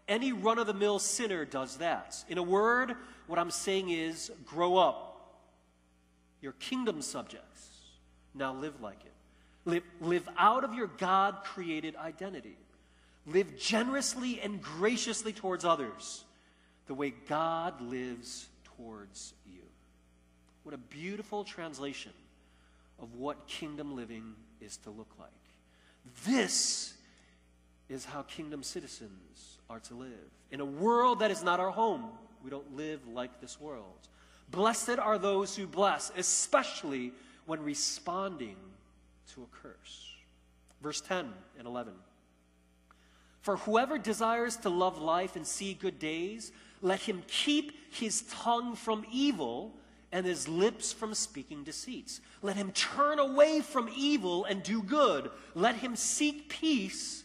Any 0.08 0.32
run 0.32 0.58
of 0.58 0.66
the 0.66 0.72
mill 0.72 0.98
sinner 1.00 1.44
does 1.44 1.76
that. 1.76 2.24
In 2.30 2.38
a 2.38 2.42
word, 2.42 2.94
what 3.26 3.38
I'm 3.38 3.50
saying 3.50 3.90
is 3.90 4.32
grow 4.46 4.78
up. 4.78 5.36
You're 6.40 6.52
kingdom 6.52 7.02
subjects. 7.02 7.68
Now 8.34 8.54
live 8.54 8.80
like 8.80 9.04
it. 9.04 9.12
Live, 9.64 9.82
live 10.00 10.28
out 10.38 10.64
of 10.64 10.74
your 10.74 10.86
God 10.86 11.38
created 11.44 11.96
identity. 11.96 12.56
Live 13.26 13.58
generously 13.58 14.40
and 14.40 14.62
graciously 14.62 15.32
towards 15.32 15.64
others 15.64 16.24
the 16.86 16.94
way 16.94 17.12
God 17.28 17.80
lives 17.80 18.48
towards 18.76 19.34
you. 19.46 19.60
What 20.62 20.74
a 20.74 20.78
beautiful 20.78 21.44
translation 21.44 22.12
of 23.00 23.14
what 23.14 23.46
kingdom 23.46 23.94
living 23.94 24.34
is 24.60 24.76
to 24.78 24.90
look 24.90 25.10
like. 25.18 25.30
This 26.24 26.94
is 27.88 28.04
how 28.04 28.22
kingdom 28.22 28.62
citizens 28.62 29.58
are 29.68 29.80
to 29.80 29.94
live. 29.94 30.30
In 30.50 30.60
a 30.60 30.64
world 30.64 31.20
that 31.20 31.30
is 31.30 31.42
not 31.42 31.60
our 31.60 31.70
home, 31.70 32.10
we 32.42 32.50
don't 32.50 32.76
live 32.76 33.06
like 33.06 33.40
this 33.40 33.60
world. 33.60 34.08
Blessed 34.50 34.98
are 34.98 35.18
those 35.18 35.54
who 35.54 35.66
bless, 35.66 36.10
especially 36.16 37.12
when 37.46 37.62
responding 37.62 38.56
to 39.34 39.42
a 39.42 39.46
curse. 39.62 40.14
Verse 40.82 41.00
10 41.00 41.28
and 41.58 41.66
11. 41.66 41.92
For 43.42 43.56
whoever 43.56 43.98
desires 43.98 44.56
to 44.58 44.68
love 44.68 45.00
life 45.00 45.36
and 45.36 45.46
see 45.46 45.74
good 45.74 45.98
days, 45.98 46.52
let 46.82 47.00
him 47.00 47.22
keep 47.26 47.72
his 47.94 48.22
tongue 48.30 48.76
from 48.76 49.06
evil 49.10 49.74
and 50.12 50.26
his 50.26 50.48
lips 50.48 50.92
from 50.92 51.14
speaking 51.14 51.64
deceits. 51.64 52.20
Let 52.42 52.56
him 52.56 52.72
turn 52.72 53.18
away 53.18 53.60
from 53.60 53.88
evil 53.96 54.44
and 54.44 54.62
do 54.62 54.82
good. 54.82 55.30
Let 55.54 55.76
him 55.76 55.96
seek 55.96 56.48
peace 56.48 57.24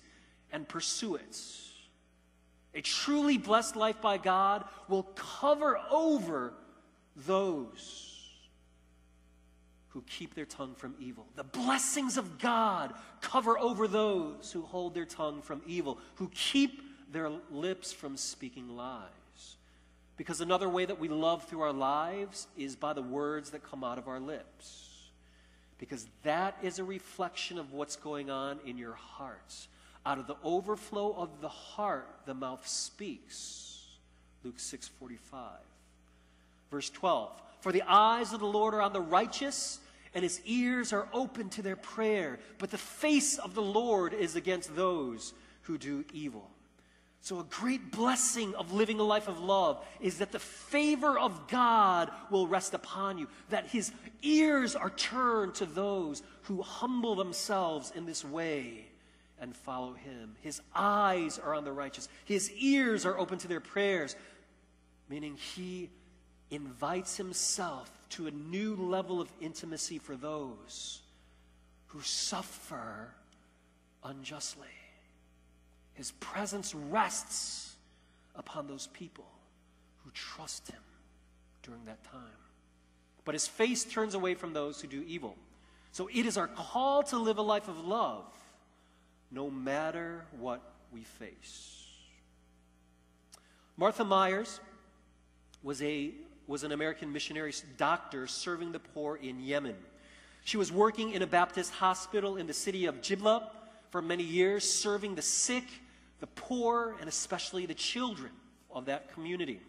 and 0.52 0.68
pursue 0.68 1.16
it. 1.16 1.38
A 2.74 2.82
truly 2.82 3.38
blessed 3.38 3.76
life 3.76 4.02
by 4.02 4.18
God 4.18 4.66
will 4.88 5.04
cover 5.16 5.80
over 5.90 6.54
those 7.16 8.15
who 9.96 10.04
keep 10.10 10.36
their 10.36 10.46
tongue 10.46 10.76
from 10.76 10.94
evil. 11.00 11.26
The 11.38 11.46
blessings 11.46 12.18
of 12.18 12.38
God 12.38 12.94
cover 13.22 13.58
over 13.58 13.88
those 13.88 14.52
who 14.52 14.62
hold 14.62 14.94
their 14.94 15.06
tongue 15.06 15.42
from 15.42 15.62
evil, 15.66 16.00
who 16.16 16.30
keep 16.36 16.82
their 17.14 17.32
lips 17.50 17.94
from 17.94 18.18
speaking 18.18 18.76
lies. 18.76 19.56
Because 20.18 20.42
another 20.42 20.68
way 20.68 20.84
that 20.84 21.00
we 21.00 21.08
love 21.08 21.46
through 21.46 21.62
our 21.62 21.72
lives 21.72 22.48
is 22.58 22.76
by 22.76 22.92
the 22.92 23.02
words 23.02 23.52
that 23.52 23.64
come 23.64 23.86
out 23.86 23.98
of 23.98 24.10
our 24.10 24.20
lips. 24.20 24.90
Because 25.78 26.06
that 26.24 26.58
is 26.62 26.78
a 26.78 26.84
reflection 26.84 27.58
of 27.58 27.72
what's 27.72 27.96
going 27.96 28.30
on 28.30 28.60
in 28.66 28.78
your 28.78 28.96
hearts. 28.96 29.70
Out 30.06 30.20
of 30.20 30.28
the 30.28 30.36
overflow 30.44 31.14
of 31.14 31.40
the 31.40 31.48
heart, 31.48 32.10
the 32.26 32.34
mouth 32.34 32.68
speaks. 32.68 33.96
Luke 34.44 34.60
6:45. 34.60 35.62
Verse 36.70 36.90
12. 36.90 37.42
For 37.62 37.72
the 37.72 37.84
eyes 37.88 38.34
of 38.34 38.42
the 38.42 38.46
Lord 38.46 38.74
are 38.74 38.82
on 38.82 38.92
the 38.92 39.00
righteous, 39.00 39.80
and 40.16 40.24
his 40.24 40.40
ears 40.46 40.94
are 40.94 41.10
open 41.14 41.50
to 41.50 41.62
their 41.62 41.76
prayer, 41.76 42.40
but 42.58 42.72
the 42.72 42.78
face 42.78 43.38
of 43.38 43.54
the 43.54 43.62
Lord 43.62 44.14
is 44.14 44.38
against 44.38 44.74
those 44.74 45.34
who 45.64 45.78
do 45.78 46.06
evil. 46.14 46.50
So, 47.20 47.40
a 47.40 47.44
great 47.44 47.92
blessing 47.92 48.56
of 48.56 48.72
living 48.72 49.00
a 49.00 49.04
life 49.04 49.28
of 49.28 49.40
love 49.40 49.84
is 50.00 50.20
that 50.20 50.32
the 50.32 50.40
favor 50.40 51.20
of 51.20 51.48
God 51.48 52.12
will 52.30 52.48
rest 52.48 52.74
upon 52.74 53.18
you, 53.18 53.28
that 53.50 53.66
His 53.66 53.92
ears 54.22 54.76
are 54.76 54.92
turned 54.92 55.56
to 55.56 55.66
those 55.66 56.24
who 56.44 56.62
humble 56.62 57.16
themselves 57.16 57.92
in 57.94 58.06
this 58.06 58.24
way 58.24 58.86
and 59.42 59.56
follow 59.56 59.94
Him. 59.94 60.36
His 60.42 60.62
eyes 60.74 61.40
are 61.40 61.56
on 61.56 61.66
the 61.66 61.74
righteous, 61.74 62.08
His 62.24 62.52
ears 62.52 63.06
are 63.06 63.18
open 63.18 63.40
to 63.40 63.48
their 63.48 63.60
prayers, 63.60 64.16
meaning 65.10 65.36
He 65.36 65.90
invites 66.52 67.18
Himself 67.18 67.92
to 68.12 68.28
a 68.28 68.32
new 68.32 68.76
level 68.76 69.22
of 69.22 69.32
intimacy 69.42 70.00
for 70.00 70.16
those 70.16 71.02
who 71.88 72.02
suffer 72.02 73.10
unjustly. 74.04 74.68
His 75.94 76.12
presence 76.20 76.76
rests 76.76 77.76
upon 78.36 78.68
those 78.68 78.88
people 78.88 79.26
who 80.04 80.12
trust 80.12 80.70
him 80.70 80.82
during 81.64 81.86
that 81.86 82.04
time. 82.04 82.22
But 83.24 83.34
his 83.34 83.48
face 83.48 83.84
turns 83.84 84.14
away 84.14 84.36
from 84.36 84.54
those 84.54 84.82
who 84.82 84.88
do 84.88 85.04
evil. 85.08 85.36
So 85.92 86.10
it 86.14 86.26
is 86.26 86.38
our 86.38 86.48
call 86.48 87.04
to 87.04 87.18
live 87.18 87.38
a 87.38 87.42
life 87.42 87.68
of 87.68 87.86
love 87.86 88.26
no 89.32 89.50
matter 89.50 90.26
what 90.38 90.62
we 90.92 91.04
face. 91.04 91.86
Martha 93.78 94.06
Myers 94.06 94.60
was, 95.64 95.82
a, 95.82 96.12
was 96.48 96.64
an 96.64 96.72
American 96.72 97.12
missionary 97.12 97.54
doctor 97.78 98.28
serving 98.28 98.72
the 98.72 98.80
poor 98.80 99.16
in 99.16 99.40
Yemen. 99.40 99.76
She 100.44 100.58
was 100.58 100.72
working 100.72 101.12
in 101.12 101.22
a 101.22 101.28
Baptist 101.28 101.74
hospital 101.74 102.38
in 102.38 102.46
the 102.46 102.54
city 102.54 102.86
of 102.86 103.02
Jibla 103.02 103.50
for 103.90 104.02
many 104.02 104.24
years, 104.24 104.70
serving 104.70 105.16
the 105.16 105.22
sick 105.22 105.66
the 106.20 106.28
poor, 106.28 106.96
and 107.00 107.10
especially 107.10 107.66
the 107.66 107.74
children 107.74 108.32
of 108.72 108.86
that 108.86 109.14
community. 109.14 109.60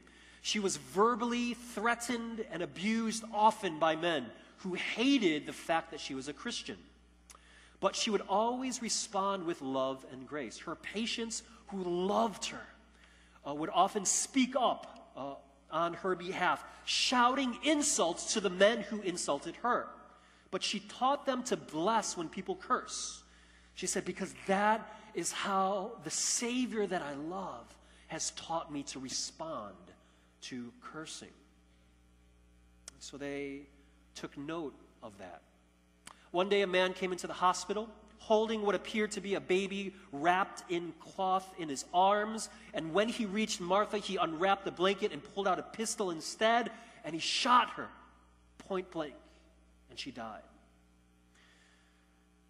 She 0.42 0.58
was 0.58 0.76
verbally 0.76 1.54
threatened 1.54 2.44
and 2.52 2.62
abused 2.62 3.24
often 3.34 3.78
by 3.78 3.96
men 3.96 4.26
who 4.58 4.74
hated 4.74 5.46
the 5.46 5.52
fact 5.52 5.90
that 5.90 6.00
she 6.00 6.14
was 6.14 6.28
a 6.28 6.32
Christian. 6.32 6.76
But 7.80 7.94
she 7.94 8.10
would 8.10 8.22
always 8.28 8.80
respond 8.80 9.44
with 9.44 9.60
love 9.60 10.04
and 10.12 10.26
grace. 10.26 10.58
Her 10.58 10.76
patients, 10.76 11.42
who 11.68 11.82
loved 11.82 12.46
her, 12.46 12.64
uh, 13.46 13.54
would 13.54 13.70
often 13.72 14.04
speak 14.04 14.54
up 14.58 15.10
uh, 15.16 15.34
on 15.70 15.94
her 15.94 16.14
behalf, 16.14 16.64
shouting 16.84 17.58
insults 17.62 18.34
to 18.34 18.40
the 18.40 18.50
men 18.50 18.80
who 18.80 19.00
insulted 19.02 19.56
her. 19.56 19.88
But 20.50 20.62
she 20.62 20.80
taught 20.80 21.26
them 21.26 21.42
to 21.44 21.56
bless 21.56 22.16
when 22.16 22.28
people 22.28 22.56
curse. 22.56 23.22
She 23.74 23.86
said, 23.86 24.04
because 24.04 24.34
that 24.46 24.94
is 25.14 25.32
how 25.32 25.92
the 26.04 26.10
Savior 26.10 26.86
that 26.86 27.02
I 27.02 27.14
love 27.14 27.64
has 28.08 28.30
taught 28.32 28.72
me 28.72 28.82
to 28.84 28.98
respond 28.98 29.74
to 30.42 30.72
cursing. 30.80 31.32
So 33.00 33.16
they 33.16 33.62
took 34.14 34.36
note 34.38 34.74
of 35.02 35.18
that. 35.18 35.42
One 36.30 36.48
day, 36.48 36.62
a 36.62 36.66
man 36.66 36.92
came 36.92 37.12
into 37.12 37.26
the 37.26 37.32
hospital 37.32 37.88
holding 38.18 38.62
what 38.62 38.74
appeared 38.74 39.12
to 39.12 39.20
be 39.20 39.34
a 39.34 39.40
baby 39.40 39.94
wrapped 40.12 40.64
in 40.70 40.92
cloth 41.00 41.52
in 41.58 41.68
his 41.68 41.84
arms. 41.94 42.48
And 42.74 42.92
when 42.92 43.08
he 43.08 43.26
reached 43.26 43.60
Martha, 43.60 43.98
he 43.98 44.16
unwrapped 44.16 44.64
the 44.64 44.72
blanket 44.72 45.12
and 45.12 45.22
pulled 45.22 45.46
out 45.46 45.58
a 45.58 45.62
pistol 45.62 46.10
instead, 46.10 46.70
and 47.04 47.14
he 47.14 47.20
shot 47.20 47.70
her 47.70 47.88
point 48.58 48.90
blank, 48.90 49.14
and 49.90 49.98
she 49.98 50.10
died. 50.10 50.42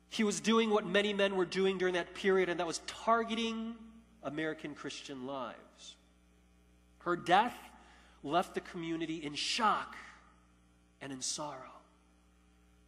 He 0.09 0.25
was 0.25 0.41
doing 0.41 0.71
what 0.71 0.87
many 0.87 1.13
men 1.13 1.37
were 1.37 1.45
doing 1.45 1.79
during 1.79 1.95
that 1.95 2.15
period, 2.15 2.49
and 2.49 2.59
that 2.61 2.67
was 2.67 2.81
targeting 2.87 3.75
American 4.23 4.75
Christian 4.75 5.27
lives. 5.27 5.97
Her 6.99 7.17
death 7.17 7.57
left 8.23 8.55
the 8.55 8.61
community 8.61 9.17
in 9.25 9.35
shock 9.35 9.95
and 11.01 11.13
in 11.13 11.21
sorrow. 11.21 11.76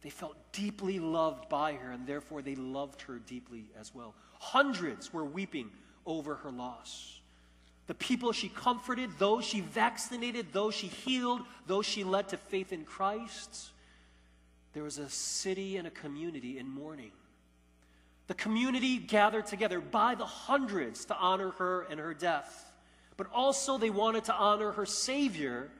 They 0.01 0.09
felt 0.09 0.37
deeply 0.51 0.99
loved 0.99 1.49
by 1.49 1.73
her, 1.73 1.91
and 1.91 2.07
therefore 2.07 2.41
they 2.41 2.55
loved 2.55 3.01
her 3.03 3.19
deeply 3.19 3.65
as 3.79 3.93
well. 3.93 4.13
Hundreds 4.39 5.13
were 5.13 5.25
weeping 5.25 5.69
over 6.05 6.35
her 6.35 6.51
loss. 6.51 7.19
The 7.87 7.95
people 7.95 8.31
she 8.31 8.49
comforted, 8.49 9.09
those 9.17 9.43
she 9.43 9.61
vaccinated, 9.61 10.53
those 10.53 10.75
she 10.75 10.87
healed, 10.87 11.41
those 11.67 11.85
she 11.85 12.03
led 12.03 12.29
to 12.29 12.37
faith 12.37 12.71
in 12.71 12.85
Christ, 12.85 13.71
there 14.73 14.83
was 14.83 14.99
a 14.99 15.09
city 15.09 15.77
and 15.77 15.87
a 15.87 15.91
community 15.91 16.59
in 16.59 16.69
mourning. 16.69 17.11
The 18.27 18.35
community 18.35 18.97
gathered 18.97 19.47
together 19.47 19.81
by 19.81 20.13
the 20.13 20.25
hundreds 20.25 21.05
to 21.05 21.17
honor 21.17 21.49
her 21.57 21.87
and 21.89 21.99
her 21.99 22.13
death. 22.13 22.71
But 23.17 23.27
also, 23.33 23.79
they 23.79 23.89
wanted 23.89 24.25
to 24.25 24.35
honor 24.35 24.71
her 24.71 24.85
Savior 24.85 25.71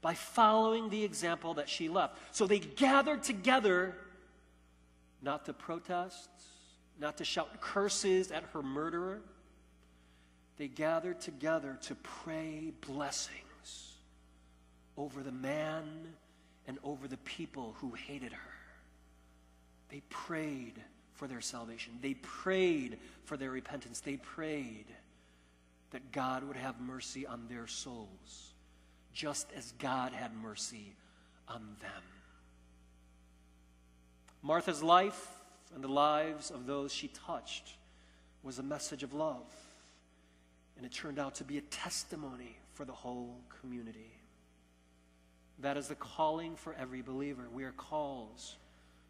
by 0.00 0.14
following 0.14 0.90
the 0.90 1.04
example 1.04 1.54
that 1.54 1.68
she 1.68 1.88
left. 1.88 2.18
So 2.30 2.46
they 2.46 2.58
gathered 2.58 3.22
together 3.22 3.96
not 5.22 5.44
to 5.46 5.52
protest, 5.52 6.30
not 7.00 7.16
to 7.18 7.24
shout 7.24 7.60
curses 7.60 8.30
at 8.30 8.44
her 8.52 8.62
murderer. 8.62 9.20
They 10.56 10.68
gathered 10.68 11.20
together 11.20 11.78
to 11.82 11.94
pray 11.96 12.72
blessings 12.86 13.94
over 14.96 15.22
the 15.22 15.32
man 15.32 15.84
and 16.66 16.78
over 16.84 17.08
the 17.08 17.16
people 17.18 17.74
who 17.78 17.92
hated 17.92 18.32
her. 18.32 18.50
They 19.88 20.02
prayed 20.10 20.74
for 21.14 21.26
their 21.26 21.40
salvation. 21.40 21.94
They 22.02 22.14
prayed 22.14 22.98
for 23.24 23.36
their 23.36 23.50
repentance. 23.50 24.00
They 24.00 24.16
prayed 24.16 24.86
that 25.90 26.12
God 26.12 26.44
would 26.44 26.56
have 26.56 26.80
mercy 26.80 27.26
on 27.26 27.46
their 27.48 27.66
souls, 27.66 28.47
just 29.18 29.48
as 29.56 29.72
God 29.80 30.12
had 30.12 30.30
mercy 30.32 30.94
on 31.48 31.60
them. 31.80 32.02
Martha's 34.42 34.80
life 34.80 35.26
and 35.74 35.82
the 35.82 35.88
lives 35.88 36.52
of 36.52 36.66
those 36.66 36.92
she 36.94 37.08
touched 37.08 37.72
was 38.44 38.60
a 38.60 38.62
message 38.62 39.02
of 39.02 39.12
love, 39.12 39.52
and 40.76 40.86
it 40.86 40.92
turned 40.92 41.18
out 41.18 41.34
to 41.34 41.42
be 41.42 41.58
a 41.58 41.62
testimony 41.62 42.56
for 42.74 42.84
the 42.84 42.92
whole 42.92 43.34
community. 43.60 44.12
That 45.62 45.76
is 45.76 45.88
the 45.88 45.96
calling 45.96 46.54
for 46.54 46.76
every 46.78 47.02
believer. 47.02 47.48
We 47.52 47.64
are 47.64 47.72
called 47.72 48.40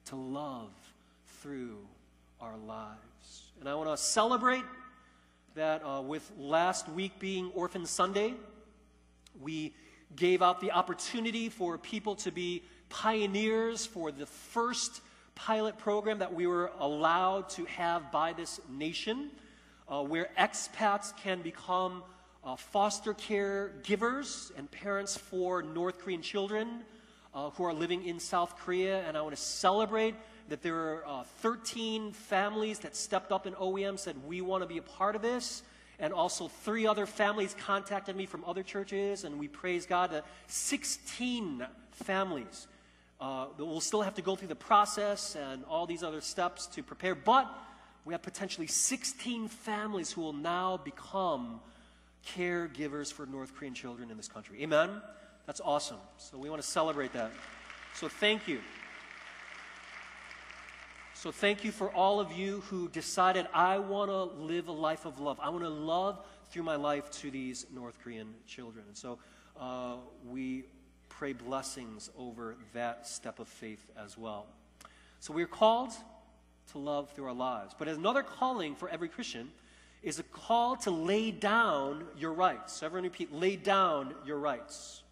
to 0.07 0.17
love 0.17 0.71
through 1.43 1.77
our 2.41 2.57
lives. 2.57 3.53
And 3.61 3.69
I 3.69 3.75
want 3.75 3.91
to 3.91 3.97
celebrate 4.03 4.65
that 5.55 5.85
uh, 5.85 6.01
with 6.01 6.33
last 6.39 6.89
week 6.89 7.19
being 7.19 7.51
Orphan 7.55 7.85
Sunday, 7.85 8.33
we 9.43 9.75
gave 10.17 10.43
out 10.43 10.61
the 10.61 10.73
opportunity 10.73 11.49
for 11.49 11.79
people 11.79 12.15
to 12.17 12.31
be 12.31 12.63
pioneers 12.89 13.87
for 13.87 14.11
the 14.11 14.27
first 14.27 15.01
pilot 15.35 15.79
program 15.79 16.19
that 16.19 16.33
we 16.33 16.47
were 16.47 16.71
allowed 16.81 17.49
to 17.49 17.65
have 17.67 18.11
by 18.11 18.33
this 18.33 18.61
nation, 18.69 19.31
uh, 19.89 20.03
where 20.03 20.31
expats 20.39 21.17
can 21.17 21.41
become 21.43 22.03
uh, 22.45 22.57
foster 22.57 23.15
care 23.15 23.73
givers 23.83 24.51
and 24.57 24.71
parents 24.71 25.17
for 25.17 25.63
North 25.63 25.99
Korean 25.99 26.23
children 26.23 26.83
uh, 27.35 27.51
who 27.51 27.65
are 27.65 27.75
living 27.75 28.05
in 28.05 28.19
South 28.19 28.57
Korea. 28.59 29.03
And 29.07 29.17
I 29.17 29.21
want 29.21 29.37
to 29.37 29.41
celebrate 29.41 30.15
that 30.49 30.63
there 30.63 30.77
are 30.77 31.07
uh, 31.07 31.23
13 31.43 32.13
families 32.13 32.79
that 32.81 32.97
stepped 32.97 33.33
up 33.33 33.47
in 33.47 33.53
OEM, 33.55 33.99
said, 33.99 34.17
We 34.27 34.41
want 34.41 34.63
to 34.63 34.67
be 34.67 34.79
a 34.79 34.83
part 34.83 35.15
of 35.15 35.23
this. 35.23 35.63
And 35.99 36.13
also, 36.13 36.49
three 36.49 36.87
other 36.87 37.07
families 37.07 37.57
contacted 37.59 38.15
me 38.15 38.27
from 38.27 38.45
other 38.45 38.63
churches, 38.63 39.25
and 39.25 39.39
we 39.39 39.49
praise 39.49 39.85
God 39.85 40.13
that 40.13 40.25
16 40.47 41.67
families 41.91 42.69
uh, 43.21 43.47
we'll 43.59 43.81
still 43.81 44.03
have 44.03 44.15
to 44.15 44.23
go 44.23 44.37
through 44.37 44.49
the 44.49 44.55
process 44.55 45.35
and 45.35 45.65
all 45.65 45.87
these 45.87 46.03
other 46.03 46.21
steps 46.21 46.67
to 46.67 46.83
prepare, 46.83 47.15
but 47.15 47.53
we 48.05 48.15
have 48.15 48.23
potentially 48.23 48.69
16 48.69 49.49
families 49.49 50.13
who 50.13 50.21
will 50.21 50.33
now 50.33 50.77
become 50.77 51.61
caregivers 52.37 53.13
for 53.13 53.27
North 53.27 53.55
Korean 53.55 53.75
children 53.75 54.11
in 54.11 54.17
this 54.17 54.29
country. 54.29 54.63
Amen? 54.63 55.03
That's 55.47 55.61
awesome. 55.61 55.99
So 56.17 56.39
we 56.39 56.49
want 56.49 56.63
to 56.63 56.69
celebrate 56.69 57.13
that. 57.15 57.33
So 57.95 58.09
thank 58.09 58.47
you. 58.47 58.61
So 61.21 61.33
thank 61.33 61.65
you 61.65 61.73
for 61.73 61.91
all 61.91 62.21
of 62.21 62.31
you 62.31 62.61
who 62.69 62.89
decided, 62.91 63.49
I 63.53 63.79
want 63.79 64.09
to 64.09 64.23
live 64.41 64.69
a 64.69 64.73
life 64.73 65.05
of 65.05 65.19
love. 65.19 65.41
I 65.43 65.49
want 65.49 65.65
to 65.65 65.69
love 65.69 66.25
through 66.51 66.63
my 66.63 66.77
life 66.77 67.11
to 67.11 67.29
these 67.33 67.67
North 67.75 67.99
Korean 68.05 68.33
children. 68.47 68.85
And 68.87 68.97
so 68.97 69.19
uh, 69.59 69.97
we 70.25 70.63
pray 71.09 71.33
blessings 71.33 72.09
over 72.17 72.55
that 72.73 73.09
step 73.09 73.41
of 73.41 73.49
faith 73.49 73.85
as 73.99 74.17
well. 74.17 74.47
So 75.19 75.33
we're 75.33 75.49
called 75.49 75.91
to 76.71 76.79
love 76.79 77.11
through 77.11 77.27
our 77.27 77.35
lives. 77.35 77.75
But 77.77 77.89
another 77.89 78.23
calling 78.23 78.77
for 78.77 78.89
every 78.89 79.09
Christian 79.09 79.51
is 80.05 80.21
a 80.21 80.23
call 80.23 80.77
to 80.77 80.93
lay 80.93 81.33
down 81.33 82.05
your 82.17 82.33
rights. 82.33 82.81
Everyone 82.81 83.03
repeat, 83.03 83.33
lay 83.33 83.57
down 83.57 84.15
your 84.25 84.39
rights. 84.39 85.03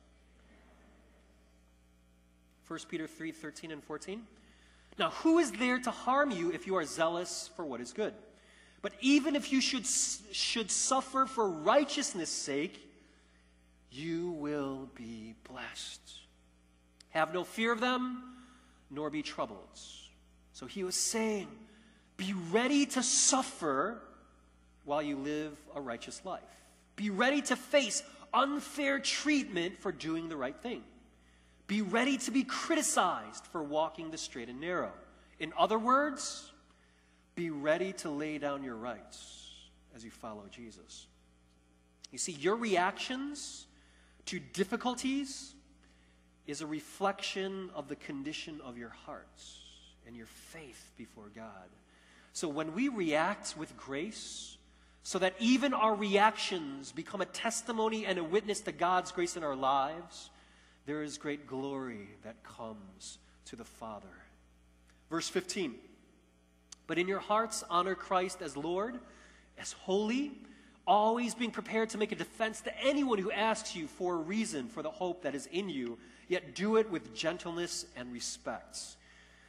1 2.69 2.79
Peter 2.89 3.09
3 3.09 3.33
13 3.33 3.73
and 3.73 3.83
14. 3.83 4.23
Now, 4.99 5.11
who 5.11 5.39
is 5.39 5.53
there 5.53 5.79
to 5.79 5.91
harm 5.91 6.31
you 6.31 6.53
if 6.53 6.67
you 6.67 6.77
are 6.77 6.85
zealous 6.85 7.51
for 7.55 7.65
what 7.65 7.81
is 7.81 7.93
good? 7.93 8.15
But 8.83 8.93
even 9.01 9.37
if 9.37 9.53
you 9.53 9.61
should, 9.61 9.87
should 9.87 10.71
suffer 10.71 11.27
for 11.27 11.49
righteousness' 11.49 12.31
sake, 12.31 12.81
you 13.91 14.31
will 14.31 14.89
be 14.95 15.35
blessed. 15.51 16.01
Have 17.11 17.35
no 17.35 17.45
fear 17.45 17.73
of 17.73 17.81
them, 17.81 18.23
nor 18.91 19.11
be 19.11 19.23
troubled. 19.23 19.59
So 20.53 20.67
he 20.67 20.85
was 20.85 20.95
saying, 20.95 21.49
be 22.17 22.35
ready 22.51 22.87
to 22.87 23.03
suffer 23.03 23.99
while 24.85 25.03
you 25.03 25.17
live 25.17 25.59
a 25.75 25.81
righteous 25.81 26.25
life. 26.25 26.43
Be 26.95 27.11
ready 27.11 27.43
to 27.43 27.57
face 27.57 28.03
unfair 28.33 28.99
treatment 28.99 29.81
for 29.81 29.93
doing 29.93 30.29
the 30.29 30.37
right 30.37 30.57
thing. 30.57 30.83
Be 31.67 31.83
ready 31.83 32.17
to 32.19 32.31
be 32.31 32.45
criticized 32.45 33.47
for 33.47 33.63
walking 33.63 34.11
the 34.11 34.19
straight 34.19 34.49
and 34.49 34.61
narrow. 34.61 34.93
In 35.41 35.53
other 35.59 35.79
words, 35.79 36.53
be 37.35 37.51
ready 37.51 37.93
to 37.95 38.11
lay 38.11 38.39
down 38.39 38.63
your 38.63 38.77
rights 38.77 39.53
as 39.95 40.05
you 40.05 40.11
follow 40.11 40.45
Jesus. 40.51 41.07
You 42.13 42.19
see, 42.19 42.33
your 42.33 42.57
reactions 42.57 43.67
to 44.27 44.39
difficulties 44.39 45.55
is 46.47 46.61
a 46.61 46.67
reflection 46.67 47.71
of 47.75 47.89
the 47.89 47.97
condition 47.97 48.61
of 48.65 48.79
your 48.79 48.91
hearts 48.91 49.61
and 50.07 50.17
your 50.17 50.27
faith 50.27 50.93
before 50.97 51.31
God. 51.35 51.69
So 52.33 52.49
when 52.49 52.75
we 52.75 52.89
react 52.89 53.57
with 53.57 53.77
grace, 53.77 54.57
so 55.03 55.19
that 55.19 55.35
even 55.39 55.73
our 55.73 55.95
reactions 55.95 56.93
become 56.93 57.21
a 57.21 57.27
testimony 57.27 58.07
and 58.07 58.19
a 58.19 58.25
witness 58.25 58.61
to 58.63 58.73
God's 58.73 59.13
grace 59.13 59.37
in 59.37 59.45
our 59.45 59.55
lives, 59.55 60.31
there 60.87 61.03
is 61.03 61.19
great 61.19 61.47
glory 61.47 62.09
that 62.23 62.43
comes 62.43 63.19
to 63.47 63.57
the 63.57 63.65
Father. 63.65 64.07
Verse 65.11 65.29
15 65.29 65.75
But 66.87 66.99
in 66.99 67.09
your 67.09 67.19
hearts, 67.19 67.65
honor 67.69 67.95
Christ 67.95 68.41
as 68.41 68.57
Lord, 68.57 68.99
as 69.59 69.73
holy 69.73 70.33
always 70.87 71.35
being 71.35 71.51
prepared 71.51 71.91
to 71.91 71.99
make 71.99 72.13
a 72.13 72.17
defense 72.17 72.61
to 72.61 72.81
anyone 72.81 73.19
who 73.19 73.31
asks 73.33 73.75
you 73.75 73.89
for 73.89 74.15
a 74.15 74.19
reason 74.19 74.69
for 74.69 74.83
the 74.83 74.91
hope 74.91 75.23
that 75.23 75.35
is 75.35 75.47
in 75.47 75.69
you, 75.69 75.99
yet 76.29 76.55
do 76.55 76.77
it 76.77 76.89
with 76.91 77.13
gentleness 77.13 77.87
and 77.97 78.13
respect. 78.13 78.79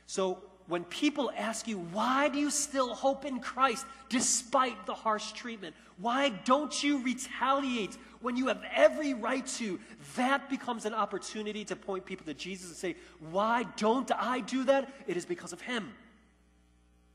So, 0.08 0.42
when 0.68 0.84
people 0.86 1.32
ask 1.36 1.68
you, 1.68 1.78
why 1.78 2.30
do 2.30 2.40
you 2.40 2.52
still 2.52 2.94
hope 2.94 3.26
in 3.26 3.40
Christ 3.40 3.86
despite 4.10 4.86
the 4.86 4.94
harsh 4.94 5.32
treatment? 5.32 5.76
Why 6.00 6.30
don't 6.30 6.84
you 6.84 7.02
retaliate 7.04 7.98
when 8.22 8.36
you 8.36 8.48
have 8.48 8.62
every 8.74 9.14
right 9.14 9.46
to? 9.58 9.80
That 10.16 10.50
becomes 10.50 10.86
an 10.86 10.94
opportunity 10.94 11.64
to 11.66 11.76
point 11.76 12.06
people 12.06 12.26
to 12.26 12.34
Jesus 12.34 12.68
and 12.68 12.78
say, 12.78 12.96
why 13.32 13.64
don't 13.78 14.12
I 14.12 14.42
do 14.42 14.66
that? 14.66 14.94
It 15.08 15.18
is 15.18 15.26
because 15.26 15.54
of 15.54 15.62
Him. 15.62 15.94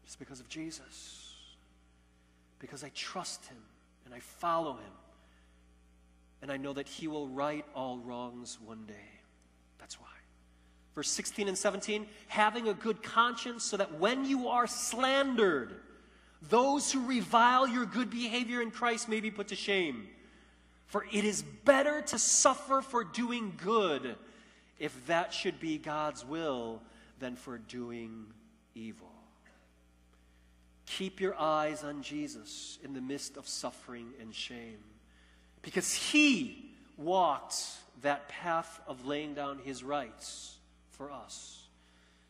It's 0.05 0.17
because 0.17 0.41
of 0.41 0.49
Jesus. 0.49 1.35
Because 2.59 2.83
I 2.83 2.91
trust 2.95 3.45
Him 3.47 3.59
and 4.13 4.19
I 4.19 4.21
follow 4.21 4.73
him. 4.75 4.93
And 6.43 6.53
I 6.53 6.57
know 6.57 6.73
that 6.75 6.87
he 6.87 7.09
will 7.09 7.29
right 7.29 7.65
all 7.75 7.99
wrongs 7.99 8.59
one 8.65 8.85
day. 8.87 9.09
That's 9.79 9.99
why. 9.99 10.07
Verse 10.95 11.09
16 11.11 11.49
and 11.49 11.57
17 11.57 12.07
having 12.29 12.69
a 12.69 12.75
good 12.75 13.03
conscience 13.03 13.65
so 13.65 13.77
that 13.77 13.99
when 13.99 14.25
you 14.25 14.49
are 14.49 14.67
slandered, 14.67 15.75
those 16.49 16.93
who 16.93 17.07
revile 17.07 17.69
your 17.69 17.87
good 17.87 18.11
behavior 18.11 18.61
in 18.61 18.71
Christ 18.71 19.09
may 19.09 19.21
be 19.21 19.31
put 19.31 19.49
to 19.49 19.57
shame. 19.57 20.09
For 20.87 21.07
it 21.11 21.25
is 21.25 21.43
better 21.43 22.03
to 22.03 22.19
suffer 22.19 22.83
for 22.83 23.05
doing 23.05 23.55
good, 23.63 24.17
if 24.79 25.07
that 25.07 25.33
should 25.33 25.59
be 25.59 25.79
God's 25.79 26.25
will, 26.25 26.83
than 27.19 27.37
for 27.37 27.57
doing 27.57 28.27
evil. 28.75 29.09
Keep 30.87 31.21
your 31.21 31.39
eyes 31.39 31.85
on 31.85 32.03
Jesus 32.03 32.79
in 32.85 32.93
the 32.93 33.01
midst 33.01 33.39
of 33.39 33.49
suffering 33.49 34.09
and 34.21 34.35
shame. 34.35 34.79
Because 35.63 35.95
he 35.95 36.73
walked 36.99 37.57
that 38.03 38.29
path 38.29 38.81
of 38.87 39.07
laying 39.07 39.33
down 39.33 39.61
his 39.65 39.83
rights 39.83 40.57
for 40.93 41.11
us. 41.11 41.67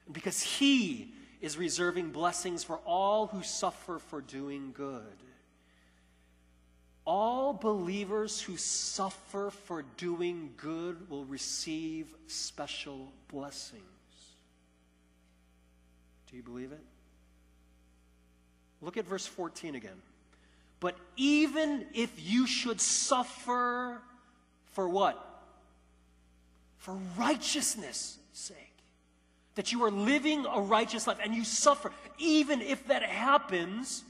And 0.06 0.14
because 0.14 0.42
he 0.42 1.12
is 1.40 1.58
reserving 1.58 2.10
blessings 2.10 2.64
for 2.64 2.78
all 2.86 3.26
who 3.26 3.42
suffer 3.42 3.98
for 3.98 4.20
doing 4.20 4.72
good. 4.72 5.02
All 7.04 7.52
believers 7.52 8.40
who 8.40 8.56
suffer 8.56 9.50
for 9.50 9.82
doing 9.96 10.54
good 10.56 11.10
will 11.10 11.24
receive 11.24 12.14
special 12.28 13.12
blessings. 13.26 13.82
Do 16.30 16.36
you 16.36 16.44
believe 16.44 16.70
it? 16.70 16.80
Look 18.80 18.96
at 18.96 19.04
verse 19.04 19.26
14 19.26 19.74
again. 19.74 20.00
But 20.78 20.96
even 21.16 21.86
if 21.92 22.10
you 22.18 22.46
should 22.46 22.80
suffer 22.80 24.00
for 24.72 24.88
what? 24.88 25.31
For 26.82 26.98
righteousness' 27.16 28.18
sake. 28.32 28.56
That 29.54 29.70
you 29.70 29.84
are 29.84 29.90
living 29.90 30.46
a 30.46 30.60
righteous 30.60 31.06
life 31.06 31.18
and 31.22 31.32
you 31.32 31.44
suffer. 31.44 31.92
Even 32.18 32.60
if 32.60 32.88
that 32.88 33.04
happens, 33.04 34.02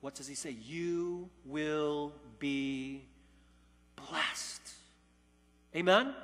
what 0.00 0.14
does 0.14 0.26
he 0.26 0.34
say? 0.34 0.56
You 0.64 1.28
will 1.44 2.12
be 2.38 3.02
blessed. 4.08 4.62
Amen? 5.76 6.14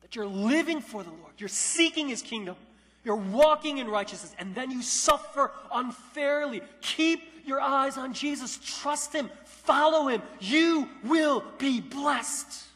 That 0.00 0.16
you're 0.16 0.26
living 0.26 0.80
for 0.80 1.04
the 1.04 1.10
Lord, 1.10 1.34
you're 1.38 1.48
seeking 1.48 2.08
his 2.08 2.22
kingdom. 2.22 2.56
You're 3.04 3.14
walking 3.14 3.78
in 3.78 3.86
righteousness, 3.86 4.34
and 4.40 4.52
then 4.52 4.72
you 4.72 4.82
suffer 4.82 5.52
unfairly. 5.72 6.60
Keep 6.80 7.46
your 7.46 7.60
eyes 7.60 7.96
on 7.96 8.12
Jesus. 8.12 8.58
Trust 8.82 9.14
Him. 9.14 9.30
Follow 9.44 10.08
Him. 10.08 10.20
You 10.40 10.88
will 11.04 11.44
be 11.58 11.80
blessed. 11.80 12.67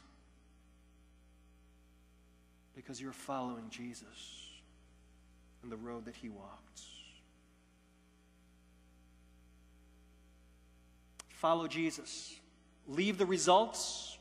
Because 2.92 3.00
you're 3.00 3.12
following 3.12 3.64
Jesus 3.70 4.50
and 5.62 5.72
the 5.72 5.78
road 5.78 6.04
that 6.04 6.14
He 6.14 6.28
walked. 6.28 6.82
Follow 11.30 11.66
Jesus. 11.68 12.38
Leave 12.86 13.16
the 13.16 13.24
results 13.24 14.18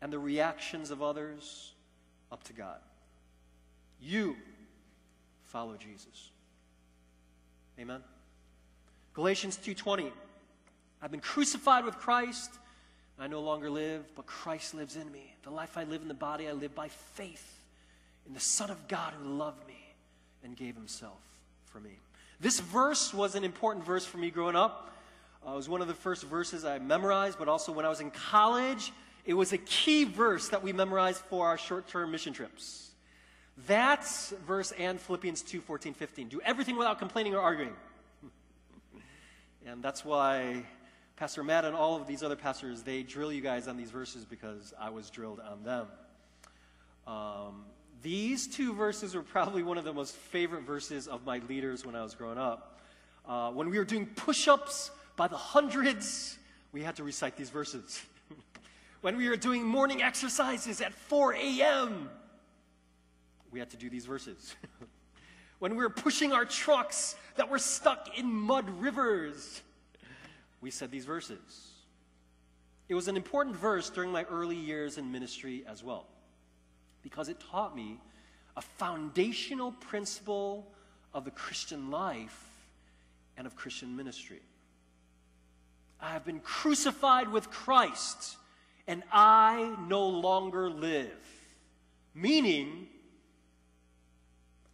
and 0.00 0.10
the 0.10 0.18
reactions 0.18 0.90
of 0.90 1.02
others 1.02 1.74
up 2.32 2.42
to 2.44 2.54
God. 2.54 2.78
You 4.00 4.36
follow 5.44 5.76
Jesus. 5.76 6.30
Amen. 7.78 8.02
Galatians 9.12 9.58
2:20 9.58 10.10
I've 11.02 11.10
been 11.10 11.20
crucified 11.20 11.84
with 11.84 11.98
Christ. 11.98 12.52
I 13.18 13.26
no 13.26 13.42
longer 13.42 13.68
live, 13.68 14.06
but 14.14 14.24
Christ 14.24 14.72
lives 14.72 14.96
in 14.96 15.12
me. 15.12 15.36
The 15.42 15.50
life 15.50 15.76
I 15.76 15.84
live 15.84 16.00
in 16.00 16.08
the 16.08 16.14
body, 16.14 16.48
I 16.48 16.52
live 16.52 16.74
by 16.74 16.88
faith 16.88 17.51
in 18.26 18.34
the 18.34 18.40
Son 18.40 18.70
of 18.70 18.88
God 18.88 19.14
who 19.14 19.28
loved 19.28 19.66
me 19.66 19.94
and 20.44 20.56
gave 20.56 20.74
himself 20.74 21.20
for 21.66 21.80
me. 21.80 21.98
This 22.40 22.60
verse 22.60 23.14
was 23.14 23.34
an 23.34 23.44
important 23.44 23.84
verse 23.84 24.04
for 24.04 24.18
me 24.18 24.30
growing 24.30 24.56
up. 24.56 24.92
Uh, 25.46 25.52
it 25.52 25.56
was 25.56 25.68
one 25.68 25.80
of 25.80 25.88
the 25.88 25.94
first 25.94 26.24
verses 26.24 26.64
I 26.64 26.78
memorized, 26.78 27.38
but 27.38 27.48
also 27.48 27.72
when 27.72 27.84
I 27.84 27.88
was 27.88 28.00
in 28.00 28.10
college, 28.10 28.92
it 29.24 29.34
was 29.34 29.52
a 29.52 29.58
key 29.58 30.04
verse 30.04 30.48
that 30.48 30.62
we 30.62 30.72
memorized 30.72 31.20
for 31.20 31.46
our 31.46 31.58
short 31.58 31.88
term 31.88 32.10
mission 32.10 32.32
trips. 32.32 32.90
That's 33.66 34.30
verse 34.46 34.72
and 34.72 35.00
Philippians 35.00 35.42
2 35.42 35.60
14, 35.60 35.94
15. 35.94 36.28
Do 36.28 36.40
everything 36.44 36.76
without 36.76 36.98
complaining 36.98 37.34
or 37.34 37.40
arguing. 37.40 37.74
and 39.66 39.82
that's 39.82 40.04
why 40.04 40.64
Pastor 41.16 41.44
Matt 41.44 41.64
and 41.64 41.76
all 41.76 41.94
of 41.94 42.06
these 42.06 42.22
other 42.22 42.36
pastors, 42.36 42.82
they 42.82 43.02
drill 43.02 43.32
you 43.32 43.40
guys 43.40 43.68
on 43.68 43.76
these 43.76 43.90
verses 43.90 44.24
because 44.24 44.74
I 44.80 44.90
was 44.90 45.10
drilled 45.10 45.40
on 45.40 45.62
them. 45.62 45.86
Um, 47.06 47.64
these 48.02 48.48
two 48.48 48.74
verses 48.74 49.14
were 49.14 49.22
probably 49.22 49.62
one 49.62 49.78
of 49.78 49.84
the 49.84 49.92
most 49.92 50.14
favorite 50.14 50.62
verses 50.62 51.06
of 51.06 51.24
my 51.24 51.40
leaders 51.48 51.86
when 51.86 51.94
I 51.94 52.02
was 52.02 52.14
growing 52.14 52.38
up. 52.38 52.80
Uh, 53.26 53.50
when 53.52 53.70
we 53.70 53.78
were 53.78 53.84
doing 53.84 54.06
push 54.06 54.48
ups 54.48 54.90
by 55.16 55.28
the 55.28 55.36
hundreds, 55.36 56.36
we 56.72 56.82
had 56.82 56.96
to 56.96 57.04
recite 57.04 57.36
these 57.36 57.50
verses. 57.50 58.02
when 59.02 59.16
we 59.16 59.28
were 59.28 59.36
doing 59.36 59.64
morning 59.64 60.02
exercises 60.02 60.80
at 60.80 60.92
4 60.92 61.34
a.m., 61.34 62.10
we 63.52 63.60
had 63.60 63.70
to 63.70 63.76
do 63.76 63.88
these 63.88 64.06
verses. 64.06 64.56
when 65.60 65.76
we 65.76 65.84
were 65.84 65.90
pushing 65.90 66.32
our 66.32 66.44
trucks 66.44 67.14
that 67.36 67.48
were 67.48 67.58
stuck 67.58 68.18
in 68.18 68.26
mud 68.26 68.68
rivers, 68.80 69.62
we 70.60 70.70
said 70.70 70.90
these 70.90 71.04
verses. 71.04 71.68
It 72.88 72.94
was 72.94 73.06
an 73.06 73.16
important 73.16 73.54
verse 73.54 73.90
during 73.90 74.10
my 74.10 74.24
early 74.24 74.56
years 74.56 74.98
in 74.98 75.12
ministry 75.12 75.64
as 75.68 75.84
well 75.84 76.06
because 77.02 77.28
it 77.28 77.38
taught 77.50 77.74
me 77.74 77.98
a 78.56 78.62
foundational 78.62 79.72
principle 79.72 80.70
of 81.14 81.24
the 81.24 81.30
Christian 81.30 81.90
life 81.90 82.44
and 83.36 83.46
of 83.46 83.56
Christian 83.56 83.96
ministry. 83.96 84.40
I 86.00 86.10
have 86.10 86.24
been 86.24 86.40
crucified 86.40 87.28
with 87.28 87.50
Christ, 87.50 88.36
and 88.86 89.02
I 89.12 89.76
no 89.88 90.08
longer 90.08 90.68
live, 90.68 91.12
meaning 92.14 92.88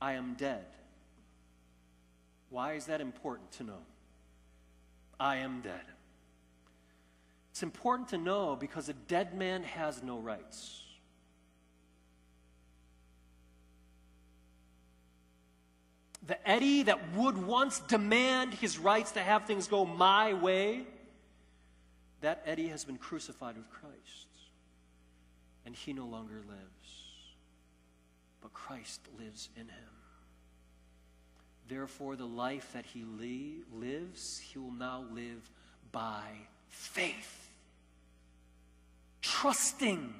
I 0.00 0.14
am 0.14 0.34
dead. 0.34 0.64
Why 2.50 2.74
is 2.74 2.86
that 2.86 3.00
important 3.00 3.52
to 3.52 3.64
know? 3.64 3.82
I 5.20 5.36
am 5.36 5.60
dead. 5.60 5.82
It's 7.50 7.62
important 7.62 8.08
to 8.10 8.18
know 8.18 8.56
because 8.56 8.88
a 8.88 8.94
dead 8.94 9.34
man 9.36 9.64
has 9.64 10.02
no 10.02 10.18
rights. 10.18 10.84
The 16.28 16.48
Eddie 16.48 16.82
that 16.84 17.14
would 17.14 17.38
once 17.38 17.80
demand 17.80 18.52
his 18.52 18.78
rights 18.78 19.12
to 19.12 19.20
have 19.20 19.46
things 19.46 19.66
go 19.66 19.86
my 19.86 20.34
way, 20.34 20.82
that 22.20 22.42
Eddie 22.44 22.68
has 22.68 22.84
been 22.84 22.98
crucified 22.98 23.56
with 23.56 23.68
Christ. 23.70 23.96
And 25.64 25.74
he 25.74 25.94
no 25.94 26.04
longer 26.04 26.36
lives, 26.46 27.24
but 28.42 28.52
Christ 28.52 29.00
lives 29.18 29.48
in 29.56 29.62
him. 29.62 29.88
Therefore, 31.66 32.14
the 32.14 32.26
life 32.26 32.72
that 32.74 32.84
he 32.84 33.04
lives, 33.74 34.38
he 34.38 34.58
will 34.58 34.70
now 34.70 35.04
live 35.10 35.50
by 35.92 36.22
faith, 36.68 37.50
trusting 39.22 40.14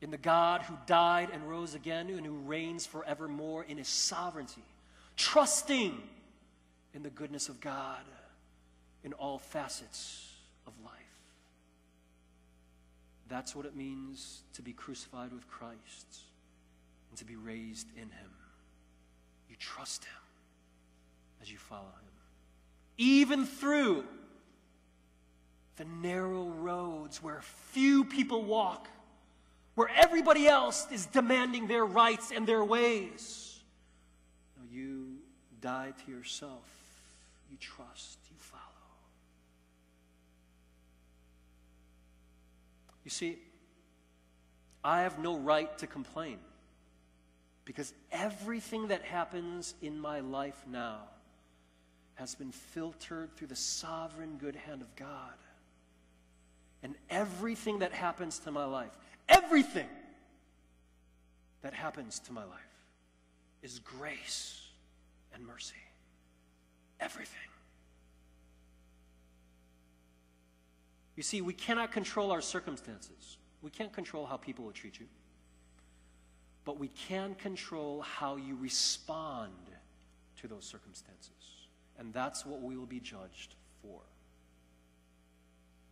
in 0.00 0.10
the 0.10 0.18
God 0.18 0.62
who 0.62 0.76
died 0.86 1.30
and 1.32 1.48
rose 1.48 1.74
again 1.74 2.08
and 2.10 2.24
who 2.24 2.34
reigns 2.34 2.86
forevermore 2.86 3.64
in 3.64 3.78
his 3.78 3.88
sovereignty, 3.88 4.64
trusting 5.16 6.00
in 6.94 7.02
the 7.02 7.10
goodness 7.10 7.48
of 7.48 7.60
God 7.60 8.02
in 9.04 9.12
all 9.14 9.38
facets 9.38 10.32
of 10.66 10.72
life. 10.84 10.92
That's 13.28 13.56
what 13.56 13.66
it 13.66 13.74
means 13.74 14.42
to 14.54 14.62
be 14.62 14.72
crucified 14.72 15.32
with 15.32 15.48
Christ 15.48 16.20
and 17.10 17.18
to 17.18 17.24
be 17.24 17.36
raised 17.36 17.88
in 17.96 18.02
him. 18.02 18.30
You 19.48 19.56
trust 19.58 20.04
him 20.04 20.12
as 21.40 21.50
you 21.50 21.58
follow 21.58 21.82
him. 21.82 22.12
Even 22.98 23.44
through 23.44 24.04
the 25.76 25.84
narrow 25.84 26.44
roads 26.44 27.22
where 27.22 27.40
few 27.42 28.04
people 28.04 28.42
walk 28.42 28.88
where 29.76 29.88
everybody 29.94 30.48
else 30.48 30.86
is 30.90 31.06
demanding 31.06 31.68
their 31.68 31.84
rights 31.84 32.32
and 32.34 32.46
their 32.46 32.64
ways. 32.64 33.60
No, 34.56 34.64
you 34.72 35.18
die 35.60 35.92
to 36.04 36.10
yourself. 36.10 36.64
You 37.50 37.58
trust. 37.58 38.18
You 38.30 38.36
follow. 38.38 38.62
You 43.04 43.10
see, 43.10 43.38
I 44.82 45.02
have 45.02 45.18
no 45.18 45.36
right 45.36 45.76
to 45.78 45.86
complain 45.86 46.38
because 47.66 47.92
everything 48.10 48.88
that 48.88 49.02
happens 49.02 49.74
in 49.82 50.00
my 50.00 50.20
life 50.20 50.64
now 50.70 51.00
has 52.14 52.34
been 52.34 52.50
filtered 52.50 53.36
through 53.36 53.48
the 53.48 53.56
sovereign 53.56 54.38
good 54.38 54.56
hand 54.56 54.80
of 54.80 54.96
God. 54.96 55.34
And 56.82 56.94
everything 57.10 57.80
that 57.80 57.92
happens 57.92 58.38
to 58.40 58.50
my 58.50 58.64
life, 58.64 58.92
Everything 59.28 59.88
that 61.62 61.74
happens 61.74 62.20
to 62.20 62.32
my 62.32 62.44
life 62.44 62.60
is 63.62 63.80
grace 63.80 64.62
and 65.34 65.44
mercy. 65.44 65.74
Everything. 67.00 67.34
You 71.16 71.22
see, 71.22 71.40
we 71.40 71.54
cannot 71.54 71.92
control 71.92 72.30
our 72.30 72.40
circumstances. 72.40 73.38
We 73.62 73.70
can't 73.70 73.92
control 73.92 74.26
how 74.26 74.36
people 74.36 74.64
will 74.64 74.72
treat 74.72 75.00
you. 75.00 75.06
But 76.64 76.78
we 76.78 76.88
can 76.88 77.34
control 77.34 78.02
how 78.02 78.36
you 78.36 78.56
respond 78.60 79.52
to 80.40 80.48
those 80.48 80.64
circumstances. 80.64 81.30
And 81.98 82.12
that's 82.12 82.44
what 82.44 82.60
we 82.60 82.76
will 82.76 82.86
be 82.86 83.00
judged 83.00 83.54
for. 83.82 84.00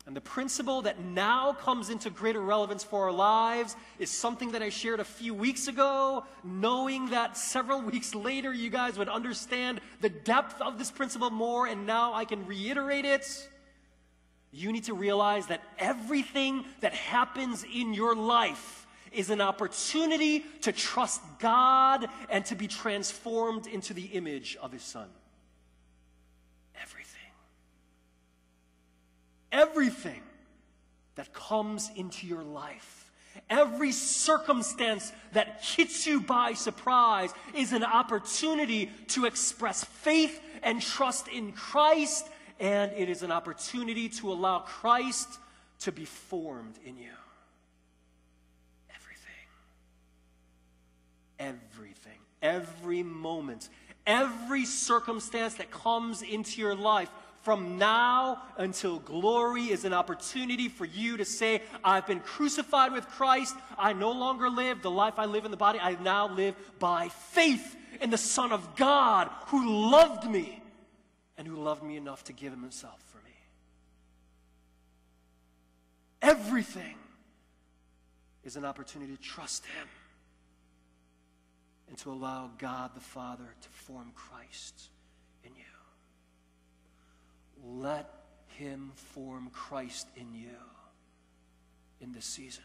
And 0.07 0.15
the 0.15 0.21
principle 0.21 0.83
that 0.83 1.01
now 1.01 1.55
comes 1.55 1.89
into 1.89 2.11
greater 2.11 2.41
relevance 2.41 2.85
for 2.85 3.05
our 3.05 3.13
lives 3.13 3.75
is 3.99 4.11
something 4.11 4.53
that 4.53 4.63
I 4.63 4.69
shared 4.69 5.01
a 5.01 5.05
few 5.05 5.33
weeks 5.33 5.67
ago, 5.67 6.25
knowing 6.43 7.11
that 7.11 7.39
several 7.39 7.81
weeks 7.91 8.15
later 8.15 8.53
you 8.53 8.69
guys 8.69 8.99
would 8.99 9.09
understand 9.09 9.81
the 10.03 10.11
depth 10.11 10.61
of 10.61 10.79
this 10.79 10.91
principle 10.91 11.31
more, 11.31 11.67
and 11.67 11.87
now 11.87 12.13
I 12.13 12.27
can 12.27 12.47
reiterate 12.47 13.07
it. 13.07 13.49
You 14.53 14.73
need 14.73 14.85
to 14.85 14.95
realize 14.95 15.47
that 15.47 15.63
everything 15.79 16.65
that 16.81 16.93
happens 16.93 17.65
in 17.65 17.95
your 17.95 18.15
life 18.15 18.87
is 19.11 19.31
an 19.31 19.41
opportunity 19.41 20.45
to 20.61 20.73
trust 20.73 21.23
God 21.39 22.07
and 22.29 22.45
to 22.47 22.55
be 22.55 22.69
transformed 22.69 23.67
into 23.67 23.95
the 23.95 24.05
image 24.05 24.57
of 24.61 24.71
His 24.71 24.83
Son. 24.83 25.09
Everything 29.55 30.21
that 31.15 31.33
comes 31.33 31.91
into 31.95 32.27
your 32.27 32.43
life. 32.43 33.13
Every 33.49 33.93
circumstance 33.93 35.13
that 35.33 35.63
hits 35.63 36.07
you 36.07 36.21
by 36.21 36.55
surprise 36.55 37.33
is 37.55 37.73
an 37.73 37.85
opportunity 37.85 38.91
to 39.09 39.25
express 39.25 39.85
faith 39.85 40.41
and 40.63 40.83
trust 40.83 41.29
in 41.29 41.53
Christ, 41.53 42.29
and 42.61 42.93
it 42.93 43.09
is 43.09 43.23
an 43.23 43.33
opportunity 43.33 44.09
to 44.11 44.33
allow 44.33 44.61
Christ 44.61 45.29
to 45.81 45.93
be 45.93 46.05
formed 46.05 46.79
in 46.85 46.97
you. 46.97 47.11
Everything. 48.91 49.49
Everything. 51.39 52.19
Every 52.43 53.03
moment. 53.03 53.69
Every 54.07 54.65
circumstance 54.65 55.55
that 55.55 55.71
comes 55.71 56.23
into 56.23 56.61
your 56.61 56.75
life 56.75 57.11
from 57.45 57.77
now 57.77 58.41
until 58.57 58.99
glory 59.01 59.65
is 59.65 59.85
an 59.85 59.93
opportunity 59.93 60.69
for 60.69 60.87
you 60.87 61.19
to 61.19 61.27
say, 61.27 61.61
I've 61.85 62.07
been 62.07 62.21
crucified 62.21 62.93
with 62.93 63.07
Christ. 63.07 63.55
I 63.79 63.93
no 63.93 64.13
longer 64.13 64.49
live 64.49 64.81
the 64.81 64.91
life 64.91 65.19
I 65.19 65.27
live 65.27 65.45
in 65.45 65.51
the 65.51 65.57
body. 65.57 65.79
I 65.79 65.97
now 66.03 66.27
live 66.27 66.57
by 66.79 67.11
faith 67.11 67.77
in 68.01 68.09
the 68.09 68.19
Son 68.19 68.51
of 68.51 68.77
God 68.77 69.29
who 69.49 69.91
loved 69.91 70.29
me 70.29 70.63
and 71.37 71.47
who 71.47 71.57
loved 71.57 71.83
me 71.83 71.99
enough 71.99 72.25
to 72.25 72.33
give 72.33 72.53
himself 72.53 72.99
for 73.13 73.19
me. 73.19 73.35
Everything 76.23 76.97
is 78.43 78.57
an 78.57 78.65
opportunity 78.65 79.15
to 79.15 79.21
trust 79.21 79.67
him 79.67 79.89
and 81.89 81.99
to 81.99 82.11
allow 82.11 82.51
God 82.57 82.93
the 82.95 83.01
Father 83.01 83.55
to 83.61 83.69
form 83.69 84.13
Christ 84.15 84.89
let 87.63 88.11
him 88.47 88.93
form 88.95 89.51
Christ 89.53 90.09
in 90.17 90.35
you. 90.35 90.49
in 92.01 92.13
this 92.13 92.27
season. 92.27 92.65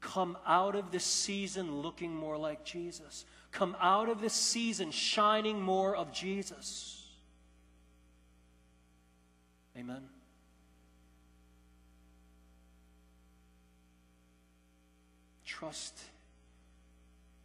Come 0.00 0.36
out 0.46 0.74
of 0.74 0.90
this 0.90 1.04
season 1.04 1.80
looking 1.80 2.14
more 2.14 2.36
like 2.36 2.64
Jesus. 2.64 3.24
Come 3.50 3.76
out 3.80 4.08
of 4.08 4.20
this 4.20 4.34
season 4.34 4.90
shining 4.90 5.60
more 5.60 5.96
of 5.96 6.12
Jesus. 6.12 7.06
Amen. 9.76 10.02
Trust 15.44 15.98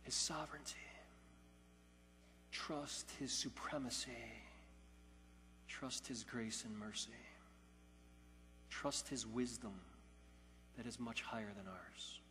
his 0.04 0.14
sovereignty. 0.14 0.76
Trust 2.52 3.10
his 3.20 3.32
supremacy. 3.32 4.12
Trust 5.84 6.08
his 6.08 6.24
grace 6.24 6.64
and 6.66 6.80
mercy. 6.80 7.12
Trust 8.70 9.10
his 9.10 9.28
wisdom 9.28 9.74
that 10.78 10.88
is 10.88 10.98
much 10.98 11.22
higher 11.22 11.52
than 11.58 11.68
ours. 11.68 12.22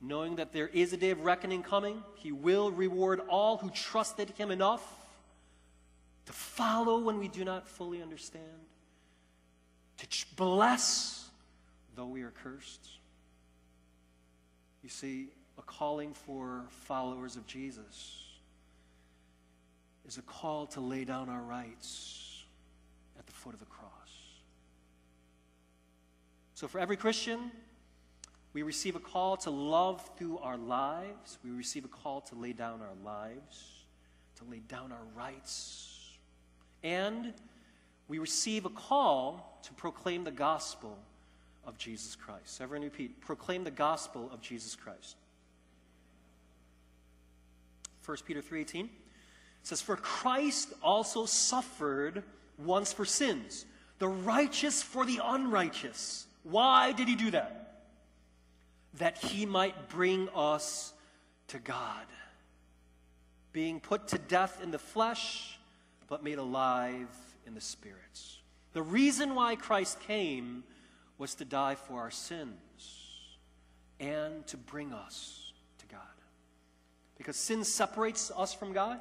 Knowing 0.00 0.34
that 0.34 0.52
there 0.52 0.66
is 0.66 0.92
a 0.92 0.96
day 0.96 1.10
of 1.10 1.20
reckoning 1.20 1.62
coming, 1.62 2.02
he 2.16 2.32
will 2.32 2.72
reward 2.72 3.20
all 3.28 3.58
who 3.58 3.70
trusted 3.70 4.30
him 4.30 4.50
enough 4.50 4.82
to 6.26 6.32
follow 6.32 6.98
when 6.98 7.16
we 7.16 7.28
do 7.28 7.44
not 7.44 7.68
fully 7.68 8.02
understand, 8.02 8.42
to 9.98 10.26
bless 10.34 11.28
though 11.94 12.08
we 12.08 12.22
are 12.22 12.32
cursed. 12.42 12.88
You 14.82 14.88
see, 14.88 15.28
a 15.56 15.62
calling 15.62 16.12
for 16.12 16.64
followers 16.70 17.36
of 17.36 17.46
Jesus 17.46 18.27
is 20.08 20.16
a 20.16 20.22
call 20.22 20.66
to 20.66 20.80
lay 20.80 21.04
down 21.04 21.28
our 21.28 21.42
rights 21.42 22.44
at 23.18 23.26
the 23.26 23.32
foot 23.32 23.52
of 23.52 23.60
the 23.60 23.66
cross. 23.66 23.92
So, 26.54 26.66
for 26.66 26.78
every 26.78 26.96
Christian, 26.96 27.52
we 28.54 28.62
receive 28.62 28.96
a 28.96 29.00
call 29.00 29.36
to 29.38 29.50
love 29.50 30.08
through 30.16 30.38
our 30.38 30.56
lives. 30.56 31.38
We 31.44 31.50
receive 31.50 31.84
a 31.84 31.88
call 31.88 32.22
to 32.22 32.34
lay 32.34 32.54
down 32.54 32.80
our 32.80 33.04
lives, 33.04 33.84
to 34.36 34.44
lay 34.50 34.60
down 34.60 34.90
our 34.90 35.04
rights. 35.14 36.16
And 36.82 37.34
we 38.08 38.18
receive 38.18 38.64
a 38.64 38.70
call 38.70 39.60
to 39.64 39.74
proclaim 39.74 40.24
the 40.24 40.30
gospel 40.30 40.96
of 41.66 41.76
Jesus 41.76 42.16
Christ. 42.16 42.62
Everyone 42.62 42.84
repeat 42.84 43.20
proclaim 43.20 43.62
the 43.62 43.70
gospel 43.70 44.30
of 44.32 44.40
Jesus 44.40 44.74
Christ. 44.74 45.16
1 48.04 48.16
Peter 48.24 48.40
3:18 48.40 48.88
says 49.62 49.80
for 49.80 49.96
Christ 49.96 50.72
also 50.82 51.26
suffered 51.26 52.22
once 52.58 52.92
for 52.92 53.04
sins, 53.04 53.66
the 53.98 54.08
righteous 54.08 54.82
for 54.82 55.04
the 55.04 55.20
unrighteous. 55.22 56.26
Why 56.42 56.92
did 56.92 57.08
he 57.08 57.14
do 57.14 57.30
that? 57.32 57.84
That 58.94 59.18
he 59.18 59.46
might 59.46 59.88
bring 59.88 60.28
us 60.34 60.92
to 61.48 61.58
God. 61.58 62.06
Being 63.52 63.80
put 63.80 64.08
to 64.08 64.18
death 64.18 64.60
in 64.62 64.70
the 64.70 64.78
flesh, 64.78 65.58
but 66.08 66.22
made 66.22 66.38
alive 66.38 67.08
in 67.46 67.54
the 67.54 67.60
spirits. 67.60 68.38
The 68.72 68.82
reason 68.82 69.34
why 69.34 69.56
Christ 69.56 70.00
came 70.00 70.64
was 71.16 71.34
to 71.36 71.44
die 71.44 71.74
for 71.74 72.00
our 72.00 72.10
sins 72.10 72.58
and 73.98 74.46
to 74.46 74.56
bring 74.56 74.92
us 74.92 75.52
to 75.78 75.86
God. 75.86 76.00
Because 77.16 77.36
sin 77.36 77.64
separates 77.64 78.30
us 78.36 78.54
from 78.54 78.72
God. 78.72 79.00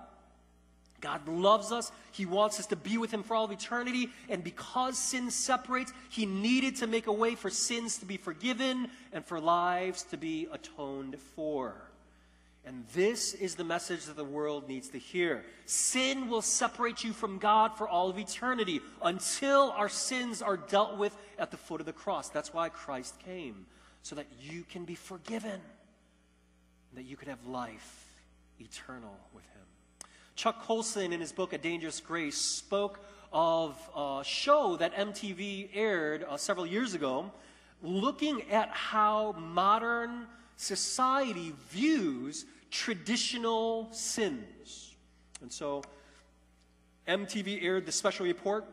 God 0.99 1.27
loves 1.27 1.71
us. 1.71 1.91
He 2.11 2.25
wants 2.25 2.59
us 2.59 2.65
to 2.67 2.75
be 2.75 2.97
with 2.97 3.11
Him 3.11 3.23
for 3.23 3.35
all 3.35 3.45
of 3.45 3.51
eternity. 3.51 4.09
And 4.29 4.43
because 4.43 4.97
sin 4.97 5.29
separates, 5.29 5.93
He 6.09 6.25
needed 6.25 6.77
to 6.77 6.87
make 6.87 7.07
a 7.07 7.11
way 7.11 7.35
for 7.35 7.49
sins 7.49 7.97
to 7.99 8.05
be 8.05 8.17
forgiven 8.17 8.89
and 9.13 9.23
for 9.25 9.39
lives 9.39 10.03
to 10.03 10.17
be 10.17 10.47
atoned 10.51 11.17
for. 11.35 11.75
And 12.65 12.83
this 12.93 13.33
is 13.33 13.55
the 13.55 13.63
message 13.63 14.05
that 14.05 14.17
the 14.17 14.25
world 14.25 14.67
needs 14.67 14.89
to 14.89 14.97
hear. 14.97 15.45
Sin 15.65 16.29
will 16.29 16.41
separate 16.41 17.01
you 17.01 17.13
from 17.13 17.37
God 17.37 17.77
for 17.77 17.87
all 17.87 18.09
of 18.09 18.19
eternity 18.19 18.81
until 19.01 19.71
our 19.71 19.87
sins 19.87 20.41
are 20.41 20.57
dealt 20.57 20.97
with 20.97 21.15
at 21.39 21.49
the 21.51 21.57
foot 21.57 21.79
of 21.79 21.85
the 21.85 21.93
cross. 21.93 22.27
That's 22.27 22.53
why 22.53 22.67
Christ 22.67 23.17
came, 23.23 23.67
so 24.01 24.15
that 24.15 24.27
you 24.41 24.65
can 24.69 24.83
be 24.83 24.95
forgiven, 24.95 25.61
that 26.93 27.05
you 27.05 27.15
could 27.15 27.29
have 27.29 27.45
life 27.45 28.11
eternal 28.59 29.15
with 29.33 29.45
Him. 29.45 29.66
Chuck 30.37 30.61
Colson, 30.61 31.13
in 31.13 31.19
his 31.19 31.31
book 31.31 31.51
A 31.53 31.57
Dangerous 31.57 31.99
Grace, 31.99 32.37
spoke 32.37 32.99
of 33.33 33.75
a 33.95 34.21
show 34.23 34.77
that 34.77 34.93
MTV 34.93 35.69
aired 35.73 36.23
uh, 36.23 36.37
several 36.37 36.67
years 36.67 36.93
ago 36.93 37.31
looking 37.81 38.43
at 38.51 38.69
how 38.69 39.31
modern 39.39 40.27
society 40.55 41.55
views 41.71 42.45
traditional 42.69 43.87
sins. 43.91 44.93
And 45.41 45.51
so 45.51 45.81
MTV 47.07 47.63
aired 47.63 47.87
the 47.87 47.91
special 47.91 48.27
report 48.27 48.63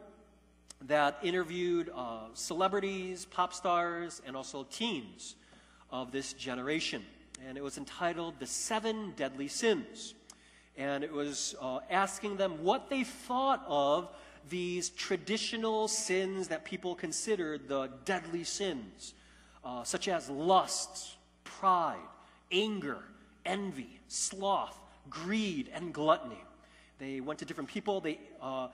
that 0.83 1.19
interviewed 1.23 1.91
uh, 1.95 2.27
celebrities, 2.35 3.25
pop 3.25 3.55
stars, 3.55 4.21
and 4.27 4.37
also 4.37 4.65
teens 4.65 5.35
of 5.91 6.13
this 6.13 6.35
generation. 6.35 7.03
And 7.49 7.57
it 7.57 7.65
was 7.65 7.79
entitled 7.79 8.35
The 8.39 8.47
Seven 8.47 9.15
Deadly 9.17 9.49
Sins. 9.49 10.13
And 10.77 11.05
it 11.05 11.13
was 11.13 11.55
uh, 11.61 11.81
asking 11.91 12.37
them 12.37 12.65
what 12.65 12.91
they 12.91 13.05
thought 13.05 13.65
of 13.69 14.09
these 14.51 14.91
traditional 14.91 15.89
sins 15.89 16.49
that 16.49 16.65
people 16.65 16.95
considered 16.95 17.69
the 17.69 17.91
deadly 18.05 18.45
sins, 18.45 19.15
uh, 19.65 19.85
such 19.85 20.09
as 20.09 20.29
lust, 20.29 21.17
pride, 21.45 21.97
anger, 22.53 22.99
envy, 23.47 24.01
sloth, 24.09 24.79
greed, 25.09 25.71
and 25.73 25.95
gluttony. 25.95 26.43
They 26.99 27.21
went 27.21 27.39
to 27.41 27.45
different 27.45 27.71
people. 27.71 28.01
They 28.01 28.19
uh, 28.41 28.69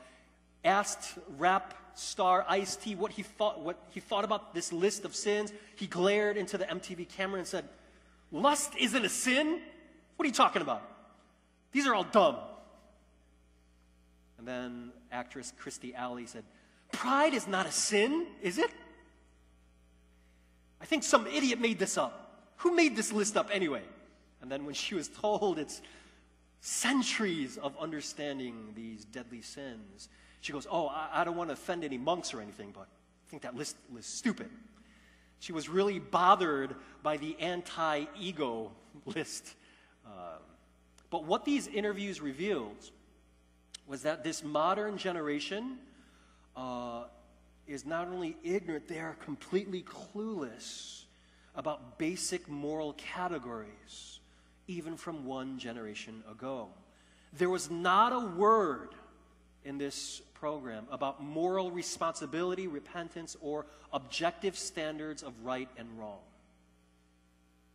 asked 0.64 1.18
rap 1.38 1.74
star 1.94 2.44
Ice 2.48 2.76
T 2.76 2.94
what 2.94 3.12
he 3.12 3.22
thought 3.22 3.60
what 3.60 3.76
he 3.90 4.00
thought 4.00 4.24
about 4.24 4.54
this 4.54 4.72
list 4.72 5.04
of 5.04 5.14
sins. 5.14 5.52
He 5.76 5.86
glared 5.86 6.36
into 6.36 6.58
the 6.58 6.64
MTV 6.64 7.08
camera 7.08 7.38
and 7.38 7.46
said, 7.46 7.64
"Lust 8.32 8.74
isn't 8.78 9.04
a 9.04 9.08
sin. 9.08 9.60
What 10.16 10.24
are 10.24 10.28
you 10.28 10.34
talking 10.34 10.62
about? 10.62 10.82
These 11.72 11.86
are 11.86 11.94
all 11.94 12.04
dumb." 12.04 12.36
And 14.38 14.46
then 14.46 14.92
actress 15.12 15.52
Kirstie 15.62 15.94
Alley 15.94 16.26
said, 16.26 16.44
"Pride 16.92 17.34
is 17.34 17.46
not 17.46 17.66
a 17.66 17.72
sin, 17.72 18.26
is 18.42 18.58
it?" 18.58 18.70
I 20.80 20.86
think 20.86 21.02
some 21.02 21.26
idiot 21.26 21.60
made 21.60 21.78
this 21.78 21.98
up. 21.98 22.54
Who 22.58 22.74
made 22.74 22.96
this 22.96 23.12
list 23.12 23.36
up 23.36 23.50
anyway? 23.52 23.82
And 24.40 24.50
then 24.50 24.64
when 24.64 24.74
she 24.74 24.94
was 24.94 25.08
told 25.08 25.58
it's 25.58 25.82
centuries 26.60 27.58
of 27.58 27.76
understanding 27.78 28.72
these 28.74 29.04
deadly 29.04 29.42
sins, 29.42 30.08
she 30.40 30.52
goes, 30.52 30.66
Oh, 30.70 30.88
I, 30.88 31.08
I 31.20 31.24
don't 31.24 31.36
want 31.36 31.50
to 31.50 31.54
offend 31.54 31.84
any 31.84 31.98
monks 31.98 32.32
or 32.32 32.40
anything, 32.40 32.72
but 32.74 32.82
I 32.82 33.30
think 33.30 33.42
that 33.42 33.54
list 33.54 33.76
is 33.96 34.06
stupid. 34.06 34.50
She 35.38 35.52
was 35.52 35.68
really 35.68 35.98
bothered 35.98 36.74
by 37.02 37.16
the 37.16 37.36
anti 37.40 38.04
ego 38.18 38.72
list. 39.06 39.54
Uh, 40.06 40.38
but 41.10 41.24
what 41.24 41.44
these 41.44 41.66
interviews 41.66 42.20
revealed 42.20 42.90
was 43.86 44.02
that 44.02 44.22
this 44.22 44.44
modern 44.44 44.96
generation 44.96 45.78
uh, 46.56 47.04
is 47.66 47.84
not 47.84 48.08
only 48.08 48.36
ignorant, 48.44 48.88
they 48.88 49.00
are 49.00 49.16
completely 49.24 49.82
clueless 49.82 51.04
about 51.56 51.98
basic 51.98 52.48
moral 52.48 52.92
categories 52.94 54.20
even 54.68 54.96
from 54.96 55.24
one 55.24 55.58
generation 55.58 56.22
ago. 56.30 56.68
There 57.32 57.50
was 57.50 57.70
not 57.70 58.12
a 58.12 58.20
word 58.20 58.90
in 59.64 59.78
this 59.78 60.22
program 60.34 60.86
about 60.90 61.22
moral 61.22 61.70
responsibility, 61.70 62.66
repentance, 62.66 63.36
or 63.40 63.66
objective 63.92 64.56
standards 64.56 65.22
of 65.22 65.32
right 65.44 65.68
and 65.76 65.98
wrong. 65.98 66.20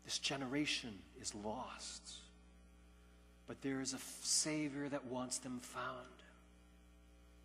This 0.05 0.19
generation 0.19 0.97
is 1.21 1.35
lost. 1.35 2.13
But 3.47 3.61
there 3.61 3.81
is 3.81 3.93
a 3.93 3.99
Savior 4.21 4.89
that 4.89 5.05
wants 5.05 5.37
them 5.37 5.59
found. 5.61 6.07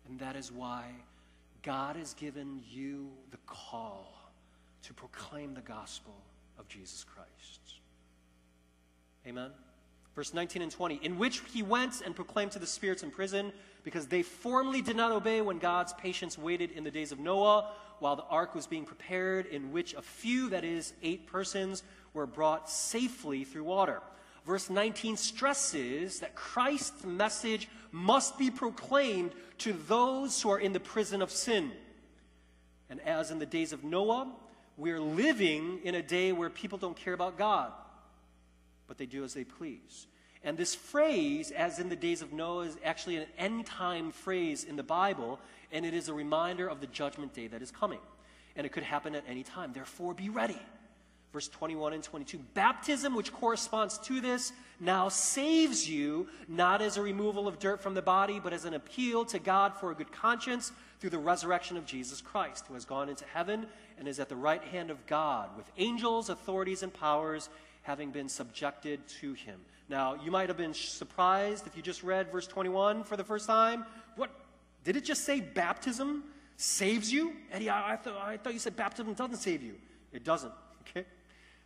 And 0.07 0.19
that 0.19 0.35
is 0.35 0.51
why 0.51 0.85
God 1.63 1.95
has 1.95 2.13
given 2.15 2.61
you 2.69 3.09
the 3.29 3.37
call 3.45 4.13
to 4.83 4.93
proclaim 4.93 5.53
the 5.53 5.61
gospel 5.61 6.15
of 6.57 6.67
Jesus 6.67 7.03
Christ. 7.03 7.79
Amen. 9.27 9.51
Verse 10.15 10.33
19 10.33 10.61
and 10.61 10.71
20, 10.71 10.99
in 11.03 11.17
which 11.17 11.41
he 11.53 11.63
went 11.63 12.01
and 12.01 12.15
proclaimed 12.15 12.51
to 12.51 12.59
the 12.59 12.67
spirits 12.67 13.03
in 13.03 13.11
prison, 13.11 13.53
because 13.83 14.07
they 14.07 14.23
formerly 14.23 14.81
did 14.81 14.95
not 14.95 15.11
obey 15.11 15.41
when 15.41 15.57
God's 15.57 15.93
patience 15.93 16.37
waited 16.37 16.71
in 16.71 16.83
the 16.83 16.91
days 16.91 17.11
of 17.11 17.19
Noah, 17.19 17.71
while 17.99 18.15
the 18.15 18.25
ark 18.25 18.53
was 18.55 18.67
being 18.67 18.83
prepared, 18.83 19.45
in 19.45 19.71
which 19.71 19.93
a 19.93 20.01
few, 20.01 20.49
that 20.49 20.65
is, 20.65 20.93
eight 21.03 21.27
persons, 21.27 21.83
were 22.13 22.25
brought 22.25 22.69
safely 22.69 23.43
through 23.43 23.63
water. 23.63 24.01
Verse 24.45 24.69
19 24.69 25.17
stresses 25.17 26.19
that 26.19 26.35
Christ's 26.35 27.05
message 27.05 27.67
must 27.91 28.37
be 28.37 28.49
proclaimed 28.49 29.31
to 29.59 29.73
those 29.73 30.41
who 30.41 30.49
are 30.49 30.59
in 30.59 30.73
the 30.73 30.79
prison 30.79 31.21
of 31.21 31.31
sin. 31.31 31.71
And 32.89 32.99
as 33.01 33.31
in 33.31 33.39
the 33.39 33.45
days 33.45 33.71
of 33.71 33.83
Noah, 33.83 34.31
we're 34.77 34.99
living 34.99 35.79
in 35.83 35.95
a 35.95 36.01
day 36.01 36.31
where 36.31 36.49
people 36.49 36.77
don't 36.77 36.95
care 36.95 37.13
about 37.13 37.37
God, 37.37 37.71
but 38.87 38.97
they 38.97 39.05
do 39.05 39.23
as 39.23 39.33
they 39.33 39.43
please. 39.43 40.07
And 40.43 40.57
this 40.57 40.73
phrase, 40.73 41.51
as 41.51 41.77
in 41.79 41.89
the 41.89 41.95
days 41.95 42.23
of 42.23 42.33
Noah, 42.33 42.65
is 42.65 42.77
actually 42.83 43.17
an 43.17 43.27
end 43.37 43.67
time 43.67 44.11
phrase 44.11 44.63
in 44.63 44.75
the 44.75 44.83
Bible, 44.83 45.39
and 45.71 45.85
it 45.85 45.93
is 45.93 46.09
a 46.09 46.13
reminder 46.13 46.67
of 46.67 46.81
the 46.81 46.87
judgment 46.87 47.33
day 47.33 47.47
that 47.47 47.61
is 47.61 47.69
coming. 47.69 47.99
And 48.55 48.65
it 48.65 48.71
could 48.71 48.83
happen 48.83 49.13
at 49.13 49.23
any 49.27 49.43
time. 49.43 49.71
Therefore, 49.71 50.13
be 50.13 50.29
ready. 50.29 50.59
Verse 51.33 51.47
21 51.47 51.93
and 51.93 52.03
22. 52.03 52.39
Baptism, 52.53 53.15
which 53.15 53.31
corresponds 53.31 53.97
to 53.99 54.19
this, 54.19 54.51
now 54.79 55.07
saves 55.09 55.89
you, 55.89 56.27
not 56.47 56.81
as 56.81 56.97
a 56.97 57.01
removal 57.01 57.47
of 57.47 57.59
dirt 57.59 57.81
from 57.81 57.93
the 57.93 58.01
body, 58.01 58.39
but 58.39 58.51
as 58.51 58.65
an 58.65 58.73
appeal 58.73 59.23
to 59.25 59.39
God 59.39 59.73
for 59.75 59.91
a 59.91 59.95
good 59.95 60.11
conscience 60.11 60.71
through 60.99 61.11
the 61.11 61.17
resurrection 61.17 61.77
of 61.77 61.85
Jesus 61.85 62.19
Christ, 62.19 62.65
who 62.67 62.73
has 62.73 62.83
gone 62.83 63.07
into 63.07 63.23
heaven 63.33 63.65
and 63.97 64.07
is 64.07 64.19
at 64.19 64.27
the 64.27 64.35
right 64.35 64.63
hand 64.63 64.89
of 64.89 65.05
God, 65.05 65.55
with 65.55 65.71
angels, 65.77 66.29
authorities, 66.29 66.83
and 66.83 66.93
powers 66.93 67.49
having 67.83 68.11
been 68.11 68.27
subjected 68.27 69.07
to 69.21 69.33
him. 69.33 69.59
Now, 69.89 70.15
you 70.23 70.31
might 70.31 70.49
have 70.49 70.57
been 70.57 70.73
surprised 70.73 71.67
if 71.67 71.75
you 71.75 71.81
just 71.81 72.03
read 72.03 72.31
verse 72.31 72.47
21 72.47 73.03
for 73.03 73.17
the 73.17 73.23
first 73.23 73.47
time. 73.47 73.85
What? 74.15 74.31
Did 74.83 74.95
it 74.95 75.05
just 75.05 75.25
say 75.25 75.39
baptism 75.41 76.23
saves 76.57 77.11
you? 77.11 77.33
Eddie, 77.51 77.69
I, 77.69 77.97
th- 78.01 78.15
I 78.15 78.37
thought 78.37 78.53
you 78.53 78.59
said 78.59 78.75
baptism 78.75 79.13
doesn't 79.13 79.37
save 79.37 79.61
you. 79.61 79.75
It 80.11 80.23
doesn't? 80.23 80.53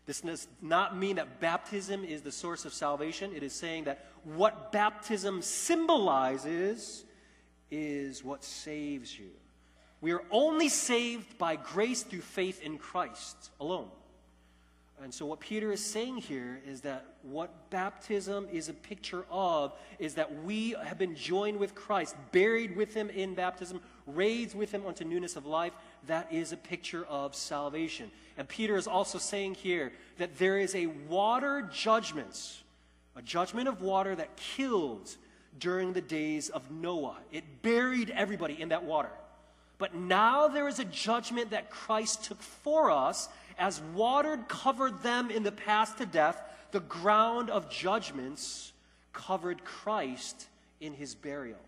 This 0.05 0.21
does 0.21 0.47
not 0.61 0.97
mean 0.97 1.15
that 1.15 1.39
baptism 1.39 2.03
is 2.03 2.21
the 2.21 2.31
source 2.31 2.65
of 2.65 2.73
salvation. 2.73 3.31
It 3.35 3.43
is 3.43 3.53
saying 3.53 3.85
that 3.85 4.05
what 4.23 4.71
baptism 4.71 5.41
symbolizes 5.41 7.03
is 7.71 8.23
what 8.23 8.43
saves 8.43 9.17
you. 9.17 9.31
We 10.01 10.11
are 10.11 10.23
only 10.29 10.69
saved 10.69 11.37
by 11.37 11.55
grace 11.55 12.03
through 12.03 12.21
faith 12.21 12.61
in 12.61 12.77
Christ 12.77 13.49
alone. 13.59 13.89
And 15.01 15.13
so, 15.13 15.25
what 15.25 15.41
Peter 15.41 15.71
is 15.71 15.83
saying 15.83 16.17
here 16.17 16.61
is 16.65 16.81
that 16.81 17.05
what 17.21 17.69
baptism 17.69 18.47
is 18.51 18.69
a 18.69 18.73
picture 18.73 19.25
of 19.29 19.73
is 19.99 20.13
that 20.13 20.43
we 20.43 20.75
have 20.83 20.97
been 20.97 21.15
joined 21.15 21.59
with 21.59 21.75
Christ, 21.75 22.15
buried 22.31 22.77
with 22.77 22.93
him 22.93 23.09
in 23.09 23.35
baptism, 23.35 23.81
raised 24.07 24.55
with 24.55 24.71
him 24.71 24.85
unto 24.85 25.03
newness 25.03 25.35
of 25.35 25.45
life. 25.45 25.73
That 26.07 26.31
is 26.31 26.51
a 26.51 26.57
picture 26.57 27.05
of 27.05 27.35
salvation. 27.35 28.11
And 28.37 28.47
Peter 28.47 28.75
is 28.75 28.87
also 28.87 29.17
saying 29.17 29.55
here 29.55 29.91
that 30.17 30.37
there 30.37 30.57
is 30.57 30.75
a 30.75 30.87
water 30.87 31.69
judgment, 31.73 32.61
a 33.15 33.21
judgment 33.21 33.67
of 33.67 33.81
water 33.81 34.15
that 34.15 34.35
killed 34.35 35.15
during 35.59 35.93
the 35.93 36.01
days 36.01 36.49
of 36.49 36.69
Noah. 36.69 37.17
It 37.31 37.61
buried 37.61 38.09
everybody 38.09 38.61
in 38.61 38.69
that 38.69 38.83
water. 38.83 39.11
But 39.77 39.95
now 39.95 40.47
there 40.47 40.67
is 40.67 40.79
a 40.79 40.85
judgment 40.85 41.51
that 41.51 41.69
Christ 41.69 42.25
took 42.25 42.41
for 42.41 42.91
us 42.91 43.29
as 43.57 43.81
water 43.93 44.37
covered 44.47 45.01
them 45.01 45.29
in 45.29 45.43
the 45.43 45.51
past 45.51 45.97
to 45.99 46.05
death, 46.05 46.41
the 46.71 46.81
ground 46.81 47.49
of 47.49 47.69
judgments 47.69 48.73
covered 49.13 49.63
Christ 49.63 50.47
in 50.81 50.93
his 50.93 51.15
burial. 51.15 51.59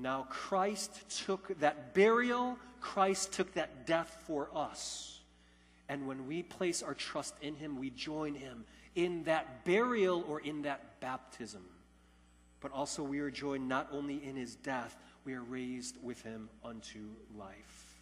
Now, 0.00 0.26
Christ 0.30 1.24
took 1.26 1.58
that 1.58 1.92
burial, 1.92 2.56
Christ 2.80 3.32
took 3.32 3.52
that 3.54 3.84
death 3.84 4.16
for 4.28 4.48
us. 4.54 5.20
And 5.88 6.06
when 6.06 6.28
we 6.28 6.44
place 6.44 6.84
our 6.84 6.94
trust 6.94 7.34
in 7.42 7.56
him, 7.56 7.78
we 7.78 7.90
join 7.90 8.34
him 8.34 8.64
in 8.94 9.24
that 9.24 9.64
burial 9.64 10.24
or 10.28 10.38
in 10.38 10.62
that 10.62 11.00
baptism. 11.00 11.64
But 12.60 12.70
also, 12.70 13.02
we 13.02 13.18
are 13.18 13.30
joined 13.30 13.68
not 13.68 13.88
only 13.92 14.24
in 14.24 14.36
his 14.36 14.54
death, 14.54 14.96
we 15.24 15.34
are 15.34 15.42
raised 15.42 15.96
with 16.02 16.22
him 16.22 16.48
unto 16.64 17.08
life. 17.36 18.00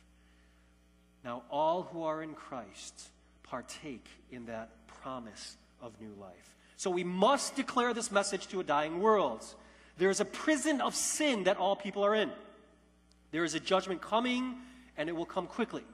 Now, 1.25 1.45
all 1.51 1.85
who 1.85 2.05
are 2.05 2.23
in 2.23 2.35
Christ 2.35 3.09
partake 3.43 4.07
in 4.31 4.47
that 4.47 4.71
promise 4.87 5.57
of 5.81 5.99
new 6.01 6.15
life. 6.21 6.57
So 6.77 6.91
we 6.91 7.05
must 7.05 7.57
declare 7.57 7.95
this 7.95 8.11
message 8.11 8.49
to 8.49 8.61
a 8.61 8.65
dying 8.65 9.01
world. 9.01 9.45
There 9.97 10.11
is 10.11 10.21
a 10.21 10.25
prison 10.25 10.81
of 10.81 10.95
sin 10.95 11.45
that 11.45 11.57
all 11.57 11.77
people 11.77 12.05
are 12.05 12.15
in. 12.15 12.31
There 13.31 13.45
is 13.45 13.55
a 13.55 13.61
judgment 13.61 14.01
coming, 14.03 14.57
and 14.97 15.09
it 15.09 15.17
will 15.17 15.27
come 15.27 15.47
quickly. 15.47 15.85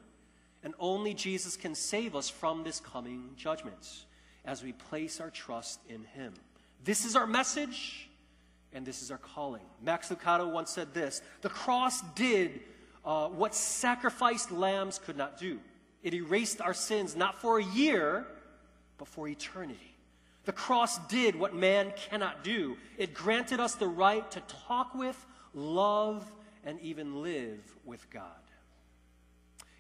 And 0.65 0.75
only 0.79 1.15
Jesus 1.15 1.57
can 1.57 1.75
save 1.75 2.15
us 2.15 2.29
from 2.29 2.63
this 2.65 2.81
coming 2.81 3.31
judgment 3.37 4.05
as 4.45 4.63
we 4.63 4.73
place 4.73 5.21
our 5.21 5.31
trust 5.31 5.81
in 5.89 6.05
Him. 6.05 6.35
This 6.85 7.05
is 7.05 7.17
our 7.17 7.27
message, 7.27 8.09
and 8.73 8.85
this 8.85 9.03
is 9.03 9.11
our 9.11 9.19
calling. 9.19 9.63
Max 9.83 10.09
Lucado 10.09 10.51
once 10.51 10.71
said 10.71 10.95
this 10.95 11.23
The 11.43 11.49
cross 11.49 12.03
did 12.15 12.61
uh, 13.05 13.29
what 13.29 13.55
sacrificed 13.55 14.51
lambs 14.51 14.99
could 14.99 15.17
not 15.17 15.39
do. 15.39 15.59
It 16.03 16.15
erased 16.15 16.61
our 16.61 16.75
sins 16.75 17.15
not 17.15 17.41
for 17.41 17.59
a 17.59 17.65
year, 17.65 18.27
but 18.99 19.09
for 19.09 19.29
eternity. 19.29 19.92
The 20.45 20.53
cross 20.53 20.99
did 21.07 21.37
what 21.37 21.55
man 21.55 21.93
cannot 21.97 22.43
do. 22.43 22.77
It 22.99 23.15
granted 23.15 23.61
us 23.61 23.75
the 23.75 23.87
right 23.89 24.29
to 24.33 24.41
talk 24.67 24.95
with, 24.95 25.27
love, 25.55 26.31
and 26.65 26.81
even 26.81 27.23
live 27.23 27.61
with 27.85 28.09
God. 28.11 28.27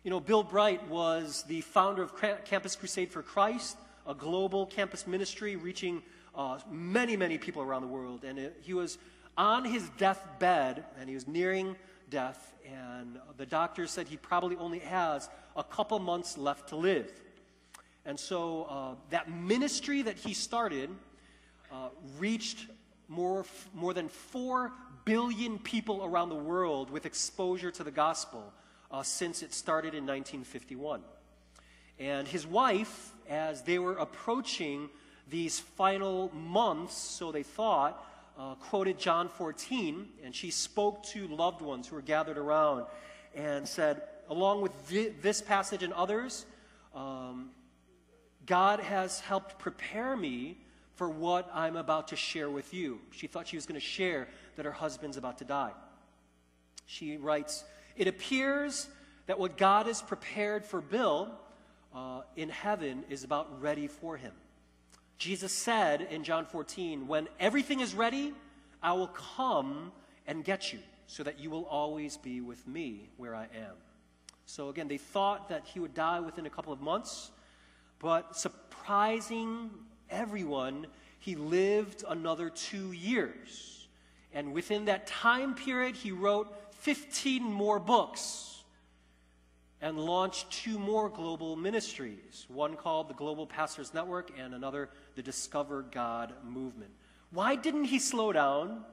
You 0.04 0.10
know, 0.10 0.20
Bill 0.20 0.42
Bright 0.42 0.88
was 0.88 1.44
the 1.44 1.60
founder 1.60 2.02
of 2.02 2.14
Campus 2.44 2.76
Crusade 2.76 3.10
for 3.10 3.22
Christ, 3.22 3.76
a 4.06 4.14
global 4.14 4.66
campus 4.66 5.06
ministry 5.06 5.56
reaching 5.56 6.02
uh, 6.34 6.58
many, 6.70 7.16
many 7.16 7.38
people 7.38 7.62
around 7.62 7.82
the 7.82 7.88
world. 7.88 8.24
And 8.24 8.38
it, 8.38 8.58
he 8.62 8.74
was 8.74 8.98
on 9.36 9.64
his 9.64 9.88
deathbed, 9.90 10.84
and 10.98 11.08
he 11.08 11.14
was 11.14 11.28
nearing 11.28 11.76
death, 12.10 12.52
and 12.66 13.18
the 13.36 13.46
doctor 13.46 13.86
said 13.86 14.06
he 14.06 14.16
probably 14.16 14.56
only 14.56 14.80
has 14.80 15.28
a 15.56 15.64
couple 15.64 15.98
months 15.98 16.36
left 16.36 16.68
to 16.68 16.76
live. 16.76 17.21
And 18.04 18.18
so 18.18 18.64
uh, 18.64 18.94
that 19.10 19.30
ministry 19.30 20.02
that 20.02 20.16
he 20.16 20.34
started 20.34 20.90
uh, 21.70 21.88
reached 22.18 22.66
more, 23.08 23.44
more 23.74 23.94
than 23.94 24.08
4 24.08 24.72
billion 25.04 25.58
people 25.58 26.04
around 26.04 26.28
the 26.28 26.34
world 26.34 26.90
with 26.90 27.06
exposure 27.06 27.70
to 27.70 27.84
the 27.84 27.90
gospel 27.90 28.52
uh, 28.90 29.02
since 29.02 29.42
it 29.42 29.52
started 29.52 29.94
in 29.94 30.04
1951. 30.04 31.02
And 31.98 32.26
his 32.26 32.46
wife, 32.46 33.12
as 33.28 33.62
they 33.62 33.78
were 33.78 33.96
approaching 33.96 34.88
these 35.28 35.60
final 35.60 36.30
months, 36.34 36.96
so 36.96 37.30
they 37.30 37.42
thought, 37.42 38.04
uh, 38.38 38.54
quoted 38.56 38.98
John 38.98 39.28
14, 39.28 40.08
and 40.24 40.34
she 40.34 40.50
spoke 40.50 41.02
to 41.04 41.28
loved 41.28 41.62
ones 41.62 41.86
who 41.86 41.96
were 41.96 42.02
gathered 42.02 42.38
around 42.38 42.86
and 43.34 43.66
said, 43.66 44.02
along 44.28 44.62
with 44.62 45.22
this 45.22 45.40
passage 45.40 45.82
and 45.82 45.92
others, 45.92 46.46
um, 46.94 47.50
God 48.46 48.80
has 48.80 49.20
helped 49.20 49.58
prepare 49.58 50.16
me 50.16 50.58
for 50.94 51.08
what 51.08 51.50
I'm 51.54 51.76
about 51.76 52.08
to 52.08 52.16
share 52.16 52.50
with 52.50 52.74
you. 52.74 53.00
She 53.10 53.26
thought 53.26 53.48
she 53.48 53.56
was 53.56 53.66
going 53.66 53.80
to 53.80 53.86
share 53.86 54.28
that 54.56 54.64
her 54.64 54.72
husband's 54.72 55.16
about 55.16 55.38
to 55.38 55.44
die. 55.44 55.72
She 56.86 57.16
writes, 57.16 57.64
It 57.96 58.08
appears 58.08 58.88
that 59.26 59.38
what 59.38 59.56
God 59.56 59.86
has 59.86 60.02
prepared 60.02 60.64
for 60.64 60.80
Bill 60.80 61.30
uh, 61.94 62.22
in 62.36 62.48
heaven 62.48 63.04
is 63.08 63.24
about 63.24 63.60
ready 63.60 63.86
for 63.86 64.16
him. 64.16 64.32
Jesus 65.18 65.52
said 65.52 66.02
in 66.10 66.24
John 66.24 66.44
14, 66.44 67.06
When 67.06 67.28
everything 67.38 67.80
is 67.80 67.94
ready, 67.94 68.32
I 68.82 68.92
will 68.92 69.08
come 69.08 69.92
and 70.26 70.44
get 70.44 70.72
you, 70.72 70.80
so 71.06 71.22
that 71.22 71.38
you 71.38 71.50
will 71.50 71.64
always 71.66 72.16
be 72.16 72.40
with 72.40 72.66
me 72.66 73.08
where 73.16 73.34
I 73.34 73.44
am. 73.44 73.74
So 74.46 74.68
again, 74.68 74.88
they 74.88 74.98
thought 74.98 75.48
that 75.48 75.64
he 75.64 75.80
would 75.80 75.94
die 75.94 76.20
within 76.20 76.46
a 76.46 76.50
couple 76.50 76.72
of 76.72 76.80
months, 76.80 77.30
but 78.02 78.36
surprising 78.36 79.70
everyone, 80.10 80.88
he 81.20 81.36
lived 81.36 82.04
another 82.06 82.50
two 82.50 82.92
years. 82.92 83.86
And 84.34 84.52
within 84.52 84.86
that 84.86 85.06
time 85.06 85.54
period, 85.54 85.94
he 85.94 86.10
wrote 86.10 86.52
15 86.80 87.44
more 87.44 87.78
books 87.78 88.64
and 89.80 89.98
launched 89.98 90.50
two 90.50 90.78
more 90.78 91.08
global 91.08 91.56
ministries 91.56 92.46
one 92.48 92.76
called 92.76 93.08
the 93.08 93.14
Global 93.14 93.46
Pastors 93.46 93.94
Network 93.94 94.30
and 94.38 94.52
another, 94.52 94.90
the 95.14 95.22
Discover 95.22 95.82
God 95.90 96.32
Movement. 96.44 96.90
Why 97.30 97.54
didn't 97.54 97.84
he 97.84 97.98
slow 97.98 98.32
down? 98.32 98.84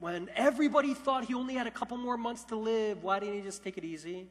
When 0.00 0.28
everybody 0.34 0.94
thought 0.94 1.24
he 1.24 1.34
only 1.34 1.54
had 1.54 1.66
a 1.66 1.70
couple 1.70 1.96
more 1.96 2.16
months 2.16 2.44
to 2.44 2.56
live, 2.56 3.02
why 3.02 3.20
didn't 3.20 3.36
he 3.36 3.40
just 3.42 3.62
take 3.62 3.78
it 3.78 3.84
easy? 3.84 4.26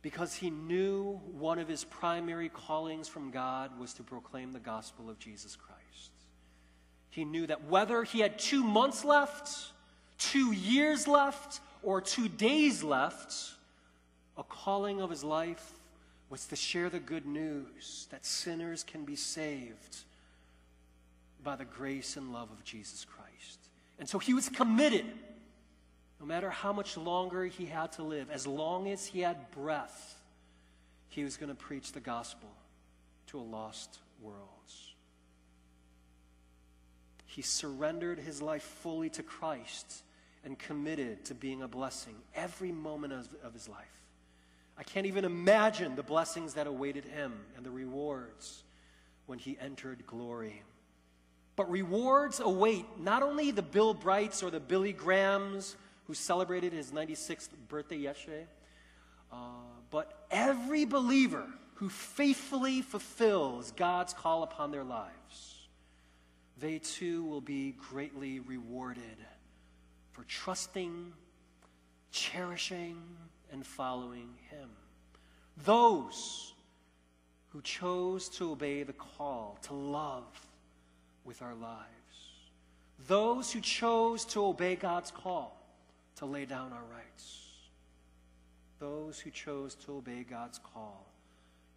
Because 0.00 0.34
he 0.34 0.50
knew 0.50 1.20
one 1.32 1.58
of 1.58 1.68
his 1.68 1.84
primary 1.84 2.48
callings 2.48 3.08
from 3.08 3.30
God 3.30 3.78
was 3.78 3.92
to 3.94 4.02
proclaim 4.02 4.52
the 4.52 4.60
gospel 4.60 5.10
of 5.10 5.18
Jesus 5.18 5.56
Christ. 5.56 6.12
He 7.10 7.24
knew 7.24 7.46
that 7.46 7.64
whether 7.64 8.04
he 8.04 8.20
had 8.20 8.38
two 8.38 8.62
months 8.62 9.04
left, 9.04 9.72
two 10.18 10.52
years 10.52 11.08
left, 11.08 11.60
or 11.82 12.00
two 12.00 12.28
days 12.28 12.82
left, 12.82 13.34
a 14.36 14.42
calling 14.42 15.00
of 15.00 15.10
his 15.10 15.24
life 15.24 15.72
was 16.30 16.46
to 16.46 16.56
share 16.56 16.90
the 16.90 17.00
good 17.00 17.26
news 17.26 18.06
that 18.10 18.24
sinners 18.24 18.84
can 18.84 19.04
be 19.04 19.16
saved 19.16 19.98
by 21.42 21.56
the 21.56 21.64
grace 21.64 22.16
and 22.16 22.32
love 22.32 22.50
of 22.50 22.62
Jesus 22.64 23.04
Christ. 23.04 23.58
And 23.98 24.08
so 24.08 24.18
he 24.18 24.34
was 24.34 24.48
committed 24.48 25.06
matter 26.28 26.50
how 26.50 26.72
much 26.72 26.96
longer 26.96 27.46
he 27.46 27.66
had 27.66 27.92
to 27.92 28.02
live, 28.02 28.30
as 28.30 28.46
long 28.46 28.88
as 28.88 29.06
he 29.06 29.20
had 29.20 29.50
breath, 29.50 30.20
he 31.08 31.24
was 31.24 31.36
going 31.36 31.48
to 31.48 31.54
preach 31.54 31.92
the 31.92 32.00
gospel 32.00 32.50
to 33.28 33.38
a 33.38 33.42
lost 33.42 33.98
world. 34.20 34.48
He 37.38 37.42
surrendered 37.42 38.18
his 38.18 38.42
life 38.42 38.62
fully 38.62 39.10
to 39.10 39.22
Christ 39.22 40.02
and 40.44 40.58
committed 40.58 41.24
to 41.26 41.34
being 41.34 41.62
a 41.62 41.68
blessing 41.68 42.16
every 42.34 42.72
moment 42.72 43.12
of, 43.12 43.28
of 43.44 43.52
his 43.52 43.68
life. 43.68 43.86
I 44.76 44.82
can't 44.82 45.06
even 45.06 45.24
imagine 45.24 45.94
the 45.94 46.02
blessings 46.02 46.54
that 46.54 46.66
awaited 46.66 47.04
him 47.04 47.32
and 47.56 47.64
the 47.64 47.70
rewards 47.70 48.64
when 49.26 49.38
he 49.38 49.56
entered 49.60 50.06
glory. 50.06 50.62
But 51.54 51.70
rewards 51.70 52.40
await 52.40 52.86
not 52.98 53.22
only 53.22 53.50
the 53.50 53.62
Bill 53.62 53.94
Brights 53.94 54.42
or 54.42 54.50
the 54.50 54.58
Billy 54.58 54.92
Grahams 54.92 55.76
who 56.08 56.14
celebrated 56.14 56.72
his 56.72 56.90
96th 56.90 57.50
birthday 57.68 57.98
yesterday, 57.98 58.46
uh, 59.30 59.36
but 59.90 60.26
every 60.30 60.86
believer 60.86 61.44
who 61.74 61.90
faithfully 61.90 62.80
fulfills 62.80 63.72
God's 63.72 64.14
call 64.14 64.42
upon 64.42 64.70
their 64.70 64.84
lives. 64.84 65.68
They 66.58 66.78
too 66.78 67.24
will 67.24 67.42
be 67.42 67.76
greatly 67.90 68.40
rewarded 68.40 69.18
for 70.12 70.24
trusting, 70.24 71.12
cherishing, 72.10 72.96
and 73.52 73.64
following 73.64 74.30
Him. 74.50 74.70
Those 75.64 76.54
who 77.50 77.60
chose 77.60 78.30
to 78.30 78.52
obey 78.52 78.82
the 78.82 78.94
call 78.94 79.58
to 79.64 79.74
love 79.74 80.24
with 81.24 81.42
our 81.42 81.54
lives. 81.54 81.84
Those 83.06 83.52
who 83.52 83.60
chose 83.60 84.24
to 84.26 84.44
obey 84.46 84.74
God's 84.74 85.10
call 85.10 85.57
to 86.18 86.26
lay 86.26 86.44
down 86.44 86.72
our 86.72 86.84
rights. 86.92 87.46
Those 88.78 89.18
who 89.18 89.30
chose 89.30 89.74
to 89.86 89.96
obey 89.96 90.24
God's 90.28 90.58
call 90.58 91.06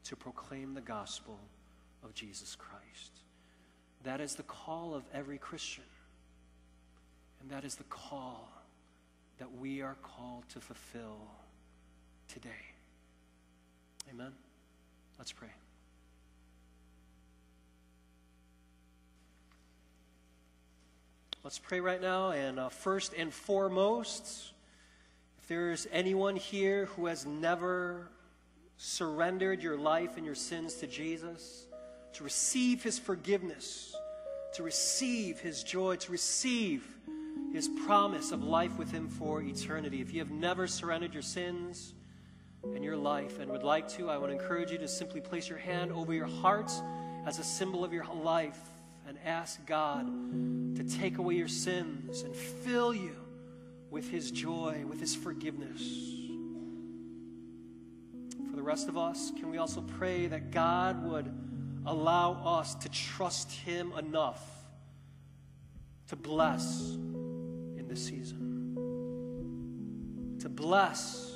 to 0.05 0.15
proclaim 0.15 0.73
the 0.73 0.81
gospel 0.81 1.37
of 2.03 2.13
Jesus 2.13 2.55
Christ. 2.55 3.11
That 4.03 4.19
is 4.19 4.35
the 4.35 4.43
call 4.43 4.95
of 4.95 5.03
every 5.13 5.37
Christian. 5.37 5.83
And 7.39 7.49
that 7.51 7.63
is 7.63 7.75
the 7.75 7.83
call 7.83 8.49
that 9.37 9.51
we 9.59 9.81
are 9.81 9.95
called 10.01 10.43
to 10.49 10.59
fulfill 10.59 11.17
today. 12.27 12.49
Amen. 14.11 14.31
Let's 15.17 15.31
pray. 15.31 15.49
Let's 21.51 21.59
pray 21.59 21.81
right 21.81 22.01
now. 22.01 22.31
And 22.31 22.57
uh, 22.57 22.69
first 22.69 23.13
and 23.13 23.33
foremost, 23.33 24.53
if 25.37 25.49
there's 25.49 25.85
anyone 25.91 26.37
here 26.37 26.85
who 26.85 27.07
has 27.07 27.25
never 27.25 28.07
surrendered 28.77 29.61
your 29.61 29.77
life 29.77 30.15
and 30.15 30.25
your 30.25 30.33
sins 30.33 30.75
to 30.75 30.87
Jesus, 30.87 31.65
to 32.13 32.23
receive 32.23 32.81
his 32.81 32.97
forgiveness, 32.97 33.93
to 34.53 34.63
receive 34.63 35.41
his 35.41 35.61
joy, 35.61 35.97
to 35.97 36.11
receive 36.13 36.87
his 37.51 37.69
promise 37.85 38.31
of 38.31 38.45
life 38.45 38.77
with 38.77 38.89
him 38.89 39.09
for 39.09 39.41
eternity. 39.41 39.99
If 39.99 40.13
you 40.13 40.19
have 40.19 40.31
never 40.31 40.67
surrendered 40.67 41.13
your 41.13 41.21
sins 41.21 41.93
and 42.63 42.81
your 42.81 42.95
life 42.95 43.39
and 43.39 43.51
would 43.51 43.63
like 43.63 43.89
to, 43.97 44.09
I 44.09 44.17
would 44.17 44.31
encourage 44.31 44.71
you 44.71 44.77
to 44.77 44.87
simply 44.87 45.19
place 45.19 45.49
your 45.49 45.59
hand 45.59 45.91
over 45.91 46.13
your 46.13 46.27
heart 46.27 46.71
as 47.25 47.39
a 47.39 47.43
symbol 47.43 47.83
of 47.83 47.91
your 47.91 48.05
life 48.05 48.70
and 49.11 49.19
ask 49.25 49.65
God 49.65 50.07
to 50.77 50.83
take 50.83 51.17
away 51.17 51.35
your 51.35 51.49
sins 51.49 52.21
and 52.21 52.33
fill 52.33 52.93
you 52.93 53.15
with 53.89 54.09
his 54.09 54.31
joy, 54.31 54.83
with 54.87 54.99
his 54.99 55.13
forgiveness. 55.13 55.81
For 58.49 58.55
the 58.55 58.63
rest 58.63 58.87
of 58.87 58.97
us, 58.97 59.31
can 59.37 59.51
we 59.51 59.57
also 59.57 59.81
pray 59.81 60.27
that 60.27 60.51
God 60.51 61.03
would 61.03 61.29
allow 61.85 62.59
us 62.59 62.75
to 62.75 62.89
trust 62.89 63.51
Him 63.51 63.93
enough 63.97 64.41
to 66.07 66.15
bless 66.15 66.91
in 66.91 67.85
this 67.87 68.05
season. 68.05 68.77
To 70.39 70.49
bless, 70.49 71.35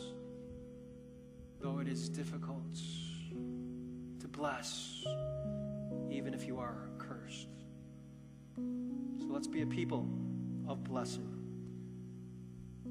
though 1.59 1.79
it 1.79 1.87
is 1.87 2.09
difficult. 2.09 2.77
To 4.19 4.27
bless, 4.27 5.03
even 6.09 6.33
if 6.33 6.45
you 6.47 6.57
are. 6.59 6.89
So 8.55 9.27
let's 9.29 9.47
be 9.47 9.61
a 9.61 9.65
people 9.65 10.07
of 10.67 10.83
blessing 10.83 11.31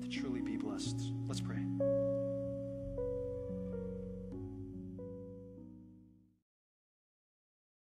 to 0.01 0.09
truly 0.09 0.43
be 0.43 0.57
blessed. 0.57 1.01
Let's 1.27 1.41
pray. 1.41 1.65